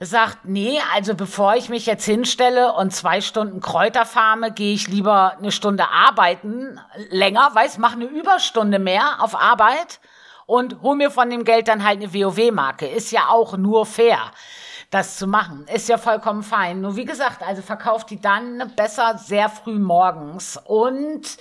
[0.00, 4.86] sagt, nee, also bevor ich mich jetzt hinstelle und zwei Stunden Kräuter farme, gehe ich
[4.86, 10.00] lieber eine Stunde arbeiten, länger, weiß, mache eine Überstunde mehr auf Arbeit
[10.46, 12.86] und hol mir von dem Geld dann halt eine WoW-Marke.
[12.86, 14.30] Ist ja auch nur fair
[14.90, 15.66] das zu machen.
[15.72, 16.80] Ist ja vollkommen fein.
[16.80, 21.36] Nur wie gesagt, also verkauft die dann besser sehr früh morgens und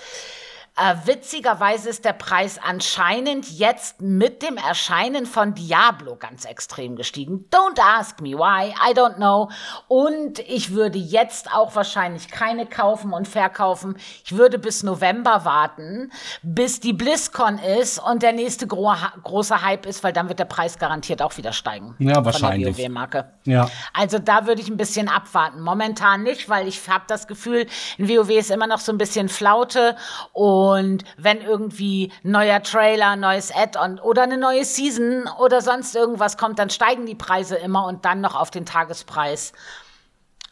[0.77, 7.45] äh, witzigerweise ist der Preis anscheinend jetzt mit dem Erscheinen von Diablo ganz extrem gestiegen.
[7.51, 9.49] Don't ask me why, I don't know.
[9.87, 13.97] Und ich würde jetzt auch wahrscheinlich keine kaufen und verkaufen.
[14.23, 16.11] Ich würde bis November warten,
[16.43, 20.45] bis die BlizzCon ist und der nächste gro große Hype ist, weil dann wird der
[20.45, 21.95] Preis garantiert auch wieder steigen.
[21.97, 22.67] Ja, wahrscheinlich.
[22.67, 23.31] Von der WoW-Marke.
[23.45, 23.69] Ja.
[23.93, 25.61] Also da würde ich ein bisschen abwarten.
[25.61, 27.65] Momentan nicht, weil ich habe das Gefühl,
[27.97, 29.95] in WoW ist immer noch so ein bisschen Flaute
[30.33, 36.37] und und wenn irgendwie neuer Trailer, neues Add-on oder eine neue Season oder sonst irgendwas
[36.37, 39.53] kommt, dann steigen die Preise immer und dann noch auf den Tagespreis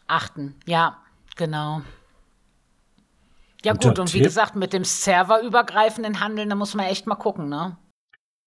[0.06, 0.54] achten.
[0.66, 0.98] Ja,
[1.36, 1.82] genau.
[3.64, 7.48] Ja gut, und wie gesagt, mit dem serverübergreifenden Handeln, da muss man echt mal gucken,
[7.48, 7.76] ne?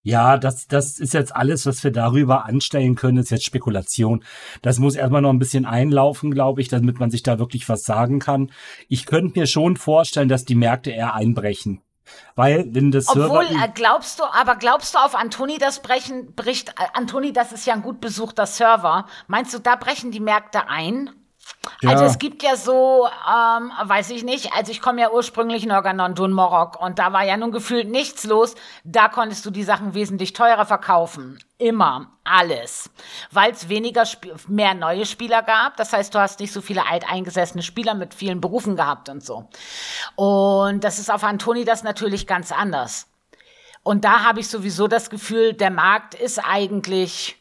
[0.01, 4.23] Ja, das, das ist jetzt alles, was wir darüber anstellen können, ist jetzt Spekulation.
[4.61, 7.83] Das muss erstmal noch ein bisschen einlaufen, glaube ich, damit man sich da wirklich was
[7.83, 8.51] sagen kann.
[8.87, 11.81] Ich könnte mir schon vorstellen, dass die Märkte eher einbrechen.
[12.35, 16.33] Weil, wenn das Obwohl, Server äh, glaubst du, aber glaubst du auf Antoni das brechen,
[16.33, 19.05] bricht, äh, Antoni, das ist ja ein gut besuchter Server.
[19.27, 21.11] Meinst du, da brechen die Märkte ein?
[21.81, 21.91] Ja.
[21.91, 25.71] Also es gibt ja so, ähm, weiß ich nicht, also ich komme ja ursprünglich in
[25.71, 28.55] Organon, Dun Morok und da war ja nun gefühlt nichts los.
[28.83, 31.39] Da konntest du die Sachen wesentlich teurer verkaufen.
[31.57, 32.11] Immer.
[32.23, 32.91] Alles.
[33.31, 34.03] Weil es weniger,
[34.47, 35.77] mehr neue Spieler gab.
[35.77, 39.49] Das heißt, du hast nicht so viele alteingesessene Spieler mit vielen Berufen gehabt und so.
[40.15, 43.07] Und das ist auf Antoni das natürlich ganz anders.
[43.81, 47.38] Und da habe ich sowieso das Gefühl, der Markt ist eigentlich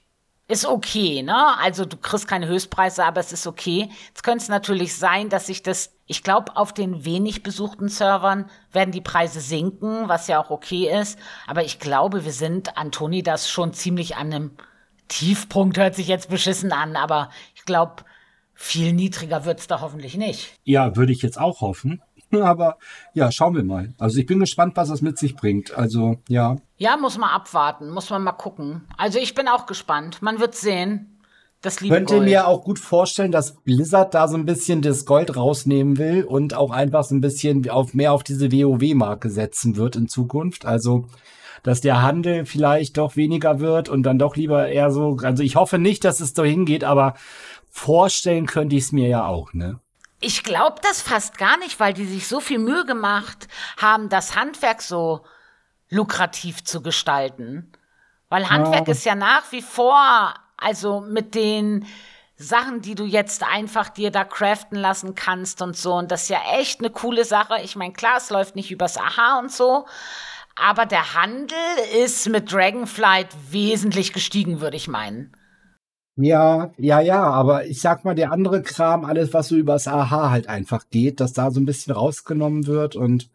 [0.48, 1.58] ist okay, ne?
[1.58, 3.90] Also du kriegst keine Höchstpreise, aber es ist okay.
[4.08, 8.50] Jetzt könnte es natürlich sein, dass sich das, ich glaube, auf den wenig besuchten Servern
[8.72, 11.18] werden die Preise sinken, was ja auch okay ist.
[11.46, 14.50] Aber ich glaube, wir sind, Antoni, das schon ziemlich an einem
[15.08, 18.04] Tiefpunkt, hört sich jetzt beschissen an, aber ich glaube,
[18.54, 20.54] viel niedriger wird es da hoffentlich nicht.
[20.64, 22.02] Ja, würde ich jetzt auch hoffen.
[22.42, 22.78] Aber
[23.14, 23.94] ja, schauen wir mal.
[23.98, 25.76] Also ich bin gespannt, was das mit sich bringt.
[25.76, 26.56] Also ja.
[26.76, 28.82] Ja, muss man abwarten, muss man mal gucken.
[28.96, 30.22] Also ich bin auch gespannt.
[30.22, 31.14] Man wird sehen.
[31.60, 32.28] Das liebe könnte Gold.
[32.28, 36.54] mir auch gut vorstellen, dass Blizzard da so ein bisschen das Gold rausnehmen will und
[36.54, 40.66] auch einfach so ein bisschen auf mehr auf diese WoW-Marke setzen wird in Zukunft.
[40.66, 41.08] Also
[41.62, 45.16] dass der Handel vielleicht doch weniger wird und dann doch lieber eher so.
[45.22, 47.14] Also ich hoffe nicht, dass es so hingeht, aber
[47.68, 49.80] vorstellen könnte ich es mir ja auch, ne?
[50.20, 54.34] Ich glaube das fast gar nicht, weil die sich so viel Mühe gemacht haben, das
[54.34, 55.24] Handwerk so
[55.90, 57.72] lukrativ zu gestalten.
[58.28, 58.92] Weil Handwerk ja.
[58.92, 61.86] ist ja nach wie vor also mit den
[62.36, 65.94] Sachen, die du jetzt einfach dir da craften lassen kannst und so.
[65.94, 67.60] Und das ist ja echt eine coole Sache.
[67.62, 69.86] Ich meine, klar, es läuft nicht übers Aha und so.
[70.54, 71.56] Aber der Handel
[71.96, 75.32] ist mit Dragonflight wesentlich gestiegen, würde ich meinen.
[76.20, 80.30] Ja, ja, ja, aber ich sag mal, der andere Kram, alles, was so übers Aha
[80.30, 83.30] halt einfach geht, dass da so ein bisschen rausgenommen wird und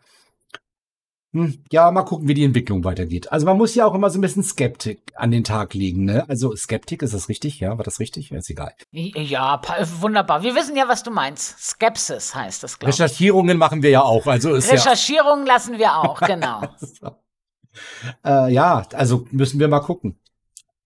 [1.32, 3.32] hm, ja, mal gucken, wie die Entwicklung weitergeht.
[3.32, 6.30] Also man muss ja auch immer so ein bisschen Skeptik an den Tag legen, ne?
[6.30, 7.60] Also Skeptik, ist das richtig?
[7.62, 8.32] Ja, war das richtig?
[8.32, 8.74] Ist egal.
[8.92, 9.62] Ja,
[10.00, 10.44] wunderbar.
[10.44, 11.58] Wir wissen ja, was du meinst.
[11.60, 13.00] Skepsis heißt das, glaube ich.
[13.00, 14.28] Recherchierungen machen wir ja auch.
[14.28, 16.62] Also ist Recherchierungen ja lassen wir auch, genau.
[18.26, 20.20] äh, ja, also müssen wir mal gucken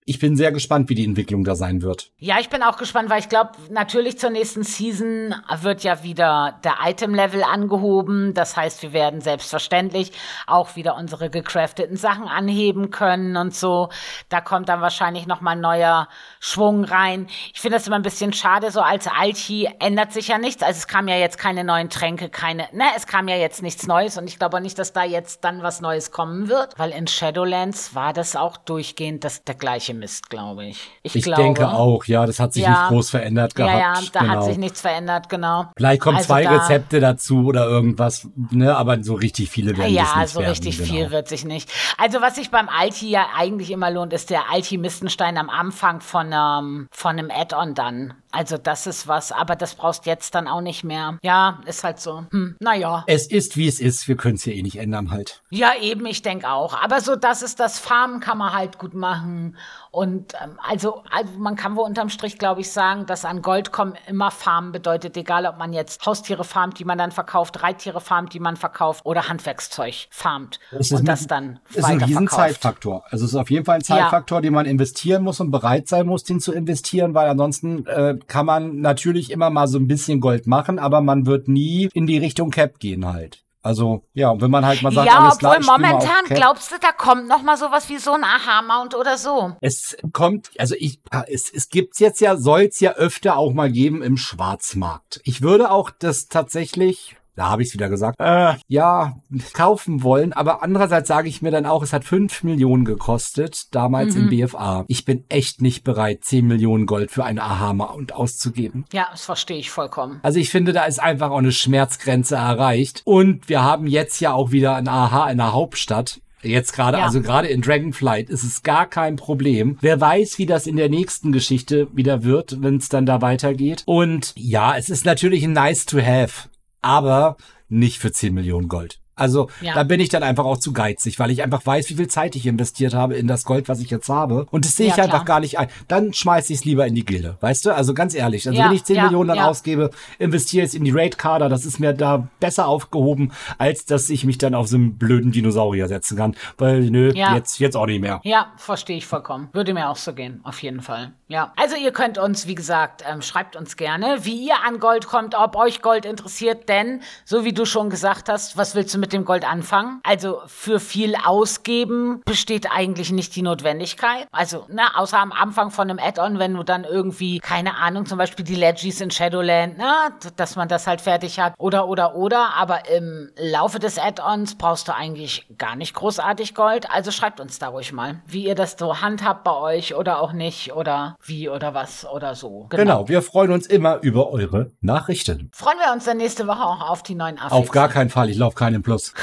[0.10, 2.12] ich bin sehr gespannt, wie die Entwicklung da sein wird.
[2.18, 6.62] Ja, ich bin auch gespannt, weil ich glaube, natürlich zur nächsten Season wird ja wieder
[6.64, 8.34] der Item-Level angehoben.
[8.34, 10.14] Das heißt, wir werden selbstverständlich
[10.47, 13.89] auch wieder unsere gecrafteten Sachen anheben können und so.
[14.30, 16.08] Da kommt dann wahrscheinlich noch mal ein neuer
[16.39, 17.28] Schwung rein.
[17.53, 20.64] Ich finde das immer ein bisschen schade, so als Alchi ändert sich ja nichts.
[20.64, 23.88] Also es kam ja jetzt keine neuen Tränke, keine, ne, es kam ja jetzt nichts
[23.88, 26.91] Neues und ich glaube auch nicht, dass da jetzt dann was Neues kommen wird, weil
[26.91, 30.89] in Shadowlands war das auch durchgehend das, der gleiche Mist, glaube ich.
[31.04, 33.74] Ich, ich glaube, denke auch, ja, das hat sich ja, nicht groß verändert gehabt.
[33.74, 34.34] Ja, ja, da genau.
[34.34, 35.66] hat sich nichts verändert, genau.
[35.76, 39.93] Vielleicht kommen also zwei da, Rezepte dazu oder irgendwas, ne, aber so richtig viele werden
[39.93, 40.89] Ja, nicht so werden, richtig genau.
[40.89, 41.70] viel wird sich nicht.
[41.98, 46.32] Also was sich beim Alti ja eigentlich immer lohnt, ist der Alti-Mistenstein am Anfang von,
[46.34, 48.14] ähm, von einem Add-on dann.
[48.32, 51.18] Also das ist was, aber das brauchst jetzt dann auch nicht mehr.
[51.24, 52.26] Ja, ist halt so.
[52.32, 53.04] Hm, naja.
[53.08, 54.08] Es ist, wie es ist.
[54.08, 55.41] Wir können es ja eh nicht ändern halt.
[55.50, 56.80] Ja, eben, ich denke auch.
[56.80, 59.56] Aber so, das ist das Farmen kann man halt gut machen.
[59.98, 63.72] Und ähm, also, also man kann wohl unterm Strich, glaube ich, sagen, dass an Gold
[63.72, 68.00] kommen immer Farmen bedeutet, egal ob man jetzt Haustiere farmt, die man dann verkauft, Reittiere
[68.00, 73.06] farmt, die man verkauft oder Handwerkszeug farmt das und das dann ist ein riesen Zeitfaktor.
[73.10, 74.41] Also es ist auf jeden Fall ein Zeitfaktor, ja.
[74.43, 78.45] den man investieren muss und bereit sein muss, den zu investieren, weil ansonsten äh, kann
[78.45, 82.20] man natürlich immer mal so ein bisschen Gold machen, aber man wird nie in die
[82.20, 83.47] Richtung Cap gehen halt.
[83.62, 86.76] Also, ja, und wenn man halt mal sagt, ja, alles obwohl klar, momentan glaubst du,
[86.80, 89.55] da kommt noch mal sowas wie so ein Aha-Mount oder so.
[89.60, 94.01] Es kommt, also ich, es, es gibt's jetzt ja, soll's ja öfter auch mal geben
[94.01, 95.20] im Schwarzmarkt.
[95.26, 99.15] Ich würde auch das tatsächlich da habe ich es wieder gesagt, äh, ja,
[99.53, 100.33] kaufen wollen.
[100.33, 104.23] Aber andererseits sage ich mir dann auch, es hat 5 Millionen gekostet, damals mhm.
[104.23, 104.85] im BFA.
[104.88, 108.85] Ich bin echt nicht bereit, 10 Millionen Gold für einen Aha-Mount auszugeben.
[108.91, 110.19] Ja, das verstehe ich vollkommen.
[110.23, 113.03] Also ich finde, da ist einfach auch eine Schmerzgrenze erreicht.
[113.05, 116.19] Und wir haben jetzt ja auch wieder ein Aha in der Hauptstadt.
[116.41, 117.05] Jetzt gerade, ja.
[117.05, 119.77] also gerade in Dragonflight ist es gar kein Problem.
[119.81, 123.83] Wer weiß, wie das in der nächsten Geschichte wieder wird, wenn es dann da weitergeht.
[123.85, 126.49] Und ja, es ist natürlich ein nice to have
[126.82, 129.01] aber nicht für 10 Millionen Gold.
[129.18, 129.74] Also ja.
[129.74, 132.36] da bin ich dann einfach auch zu geizig, weil ich einfach weiß, wie viel Zeit
[132.36, 134.45] ich investiert habe in das Gold, was ich jetzt habe.
[134.51, 135.68] Und das sehe ich ja, einfach gar nicht ein.
[135.88, 137.38] Dann schmeiße ich es lieber in die Gilde.
[137.41, 137.72] Weißt du?
[137.72, 138.47] Also ganz ehrlich.
[138.47, 139.89] Also ja, wenn ich 10 Millionen dann ausgebe,
[140.20, 141.49] investiere ich es in die Raid-Kader.
[141.49, 145.32] Das ist mir da besser aufgehoben, als dass ich mich dann auf so einen blöden
[145.32, 146.36] Dinosaurier setzen kann.
[146.57, 148.22] Weil, nö, jetzt, jetzt auch nicht mehr.
[148.24, 149.49] Ja, verstehe ich vollkommen.
[149.53, 151.13] Würde mir auch so gehen, auf jeden Fall.
[151.28, 151.51] Ja.
[151.57, 155.36] Also ihr könnt uns, wie gesagt, ähm, schreibt uns gerne, wie ihr an Gold kommt,
[155.36, 156.70] ob euch Gold interessiert.
[156.70, 160.01] Denn, so wie du schon gesagt hast, was willst du mit mit dem Gold anfangen.
[160.03, 164.28] Also für viel ausgeben besteht eigentlich nicht die Notwendigkeit.
[164.34, 168.18] Also, ne, außer am Anfang von einem Add-on, wenn du dann irgendwie, keine Ahnung, zum
[168.18, 169.93] Beispiel die Legis in Shadowland, ne,
[170.36, 171.53] dass man das halt fertig hat.
[171.58, 172.53] Oder, oder, oder.
[172.58, 176.91] Aber im Laufe des Add-ons brauchst du eigentlich gar nicht großartig Gold.
[176.91, 180.34] Also schreibt uns da ruhig mal, wie ihr das so handhabt bei euch oder auch
[180.34, 182.68] nicht oder wie oder was oder so.
[182.70, 185.49] Genau, genau wir freuen uns immer über eure Nachrichten.
[185.53, 187.53] Freuen wir uns dann nächste Woche auch auf die neuen Affix.
[187.53, 189.14] Auf gar keinen Fall, ich laufe keinen Plus los.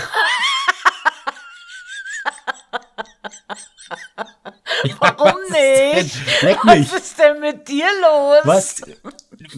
[4.99, 6.43] Warum nicht?
[6.43, 6.93] Leck mich.
[6.93, 8.41] Was ist denn mit dir los?
[8.45, 8.83] Was?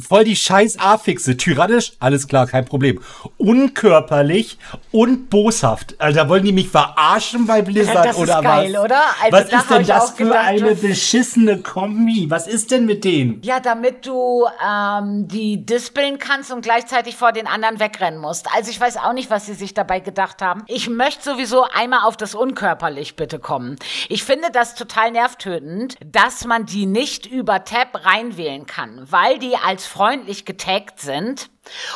[0.07, 1.37] Voll die scheiß A-Fixe.
[1.37, 1.93] Tyrannisch?
[1.99, 3.01] Alles klar, kein Problem.
[3.39, 4.59] unkörperlich
[4.93, 5.95] und boshaft.
[5.99, 8.84] Also da wollen die mich verarschen bei Blizzard das ist oder geil, was?
[8.84, 9.01] oder?
[9.22, 12.26] Also was ist denn das für gedacht, eine beschissene Kombi?
[12.28, 13.41] Was ist denn mit denen?
[13.43, 18.49] Ja, damit du ähm, die dispeln kannst und gleichzeitig vor den anderen wegrennen musst.
[18.55, 20.64] Also ich weiß auch nicht, was sie sich dabei gedacht haben.
[20.66, 23.76] Ich möchte sowieso einmal auf das Unkörperlich bitte kommen.
[24.09, 29.57] Ich finde das total nervtötend, dass man die nicht über Tab reinwählen kann, weil die
[29.57, 31.51] als freundlich getaggt sind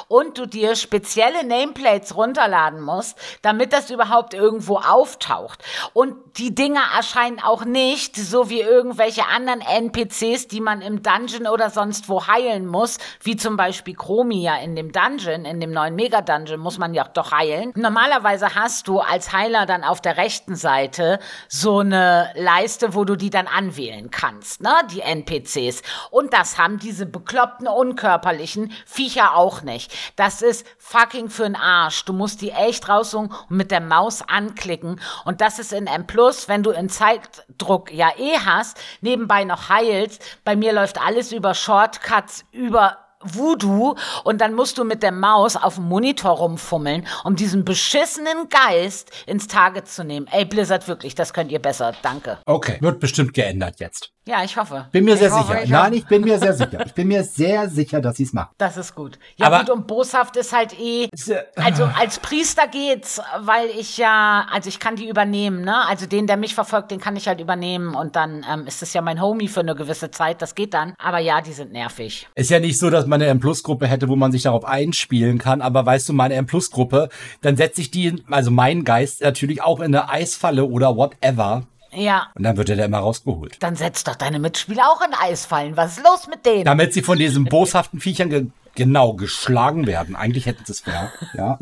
[0.08, 5.62] und du dir spezielle Nameplates runterladen musst, damit das überhaupt irgendwo auftaucht.
[5.92, 11.46] Und die Dinger erscheinen auch nicht so wie irgendwelche anderen NPCs, die man im Dungeon
[11.46, 15.72] oder sonst wo heilen muss, wie zum Beispiel Chromi ja in dem Dungeon, in dem
[15.72, 17.72] neuen Mega-Dungeon muss man ja doch heilen.
[17.74, 21.18] Normalerweise hast du als Heiler dann auf der rechten Seite
[21.48, 25.82] so eine Leiste, wo du die dann anwählen kannst, ne, die NPCs.
[26.10, 29.92] Und das haben diese bekloppten, unkörperlichen Viecher auch nicht.
[30.16, 32.04] Das ist fucking für den Arsch.
[32.04, 35.00] Du musst die echt raussuchen und mit der Maus anklicken.
[35.24, 36.06] Und das ist in M+,
[36.46, 40.22] wenn du in Zeitdruck ja eh hast, nebenbei noch heilst.
[40.44, 45.56] Bei mir läuft alles über Shortcuts, über Voodoo und dann musst du mit der Maus
[45.56, 50.26] auf dem Monitor rumfummeln, um diesen beschissenen Geist ins Target zu nehmen.
[50.30, 51.92] Ey, Blizzard, wirklich, das könnt ihr besser.
[52.02, 52.38] Danke.
[52.46, 54.10] Okay, wird bestimmt geändert jetzt.
[54.30, 54.86] Ja, ich hoffe.
[54.92, 55.64] Bin mir ich sehr hoffe, sicher.
[55.64, 56.86] ich Nein, ich bin mir sehr sicher.
[56.86, 58.50] Ich bin mir sehr sicher, dass sie es machen.
[58.58, 59.18] Das ist gut.
[59.34, 61.08] Ja, Aber- gut, und boshaft ist halt eh.
[61.56, 65.84] Also als Priester geht's, weil ich ja, also ich kann die übernehmen, ne?
[65.88, 68.92] Also den, der mich verfolgt, den kann ich halt übernehmen und dann ähm, ist es
[68.92, 70.94] ja mein Homie für eine gewisse Zeit, das geht dann.
[70.98, 72.28] Aber ja, die sind nervig.
[72.36, 75.60] Ist ja nicht so, dass man eine M-Plus-Gruppe hätte, wo man sich darauf einspielen kann,
[75.60, 77.08] aber weißt du, meine M-Plus-Gruppe,
[77.40, 81.64] dann setze ich die, also meinen Geist natürlich auch in eine Eisfalle oder whatever.
[81.92, 82.28] Ja.
[82.34, 83.56] Und dann wird er da immer rausgeholt.
[83.60, 85.76] Dann setzt doch deine Mitspieler auch in Eisfallen.
[85.76, 86.64] Was ist los mit denen?
[86.64, 90.14] Damit sie von diesen boshaften Viechern ge genau geschlagen werden.
[90.14, 91.12] Eigentlich hätten sie es fair.
[91.34, 91.58] Ja.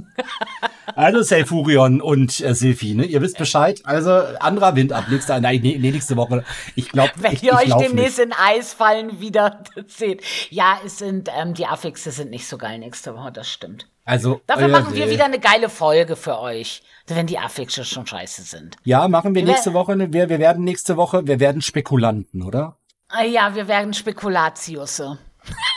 [0.95, 3.07] Also Selfurion und äh, Silphi, ne?
[3.07, 3.81] Ihr wisst Bescheid.
[3.85, 4.11] Also
[4.41, 6.45] anderer Wind ab nächste, nein, nee, nächste Woche.
[6.77, 8.27] Ich glaube, Wenn ich, ihr ich euch demnächst nicht.
[8.27, 10.23] in Eisfallen wieder seht.
[10.51, 13.87] Ja, es sind, ähm, die Affixe sind nicht so geil nächste Woche, das stimmt.
[14.09, 16.83] Also Dafür machen wir wieder eine geile Folge für euch.
[17.07, 18.77] Wenn die Affixe schon scheiße sind.
[18.85, 19.99] Ja, machen wir nächste Woche.
[19.99, 22.77] Wir, wir werden nächste Woche, wir werden Spekulanten, oder?
[23.09, 25.03] Ah Ja, wir werden Spekulatius.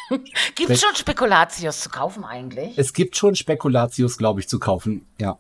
[0.56, 2.78] Gibt schon Spekulatius zu kaufen eigentlich?
[2.78, 5.08] Es gibt schon Spekulatius, glaube ich, zu kaufen.
[5.20, 5.40] Ja.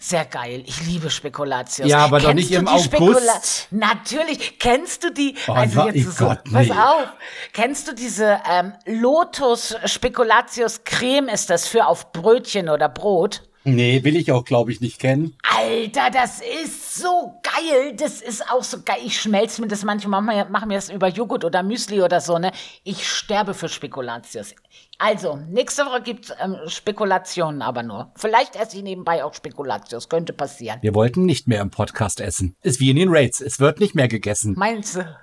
[0.00, 0.62] Sehr geil.
[0.64, 1.88] Ich liebe Spekulatius.
[1.88, 2.92] Ja, aber doch Kennst nicht du im die August.
[2.92, 4.58] Spekula- Natürlich.
[4.60, 5.34] Kennst du die?
[5.48, 6.72] Oh, also jetzt ist so, Gott, pass nee.
[6.72, 7.08] auf.
[7.52, 11.28] Kennst du diese ähm, Lotus Spekulatius Creme?
[11.28, 13.42] Ist das für auf Brötchen oder Brot?
[13.74, 15.36] Nee, will ich auch, glaube ich, nicht kennen.
[15.42, 17.94] Alter, das ist so geil.
[17.96, 18.98] Das ist auch so geil.
[19.04, 22.38] Ich schmelze mir das manchmal, mache mach mir das über Joghurt oder Müsli oder so,
[22.38, 22.52] ne?
[22.84, 24.54] Ich sterbe für Spekulatius.
[24.98, 28.12] Also, nächste Woche gibt's ähm, Spekulationen aber nur.
[28.16, 30.08] Vielleicht esse ich nebenbei auch Spekulatius.
[30.08, 30.78] Könnte passieren.
[30.80, 32.56] Wir wollten nicht mehr im Podcast essen.
[32.62, 33.40] Ist wie in den Raids.
[33.40, 34.54] Es wird nicht mehr gegessen.
[34.56, 35.18] Meinst du?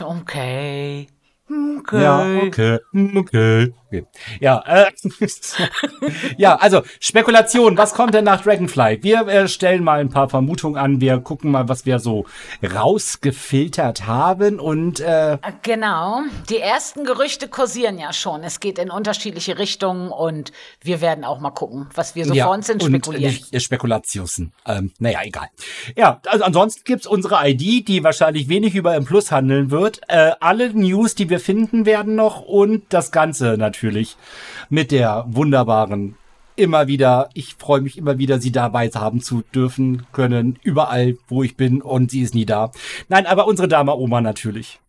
[0.00, 1.08] Okay.
[1.46, 2.02] Okay.
[2.02, 2.78] Ja, okay,
[3.14, 3.74] okay.
[3.98, 4.06] Okay.
[4.40, 4.90] Ja, äh,
[6.36, 9.02] ja, also Spekulation, was kommt denn nach Dragonfly?
[9.02, 12.26] Wir äh, stellen mal ein paar Vermutungen an, wir gucken mal, was wir so
[12.62, 16.22] rausgefiltert haben und äh, Genau.
[16.48, 18.42] Die ersten Gerüchte kursieren ja schon.
[18.42, 22.50] Es geht in unterschiedliche Richtungen und wir werden auch mal gucken, was wir so vor
[22.50, 23.32] uns sind und spekulieren.
[23.32, 24.52] nicht äh, Spekulatiusen.
[24.66, 25.48] Ähm, naja, egal.
[25.96, 30.00] Ja, also ansonsten gibt's unsere ID, die wahrscheinlich wenig über M Plus handeln wird.
[30.08, 33.83] Äh, alle News, die wir finden werden noch und das Ganze natürlich
[34.68, 36.16] mit der wunderbaren
[36.56, 41.42] immer wieder, ich freue mich immer wieder, sie dabei haben zu dürfen können, überall, wo
[41.42, 42.70] ich bin und sie ist nie da.
[43.08, 44.80] Nein, aber unsere Dame Oma natürlich.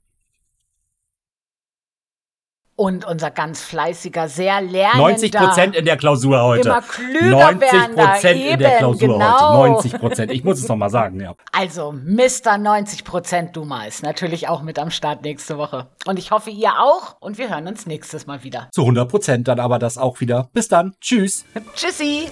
[2.77, 4.97] Und unser ganz fleißiger, sehr lernender.
[4.97, 6.67] 90 Prozent in der Klausur heute.
[6.67, 9.57] Immer klüger 90 werdender, Prozent in der Klausur genau.
[9.57, 9.71] heute.
[9.71, 10.31] 90 Prozent.
[10.31, 11.35] Ich muss es noch mal sagen, ja.
[11.53, 12.55] Also, Mr.
[12.57, 15.87] 90% Duma ist natürlich auch mit am Start nächste Woche.
[16.05, 17.15] Und ich hoffe, ihr auch.
[17.21, 18.67] Und wir hören uns nächstes Mal wieder.
[18.71, 20.49] Zu 100 Prozent dann aber das auch wieder.
[20.51, 20.95] Bis dann.
[20.99, 21.45] Tschüss.
[21.75, 22.27] Tschüssi!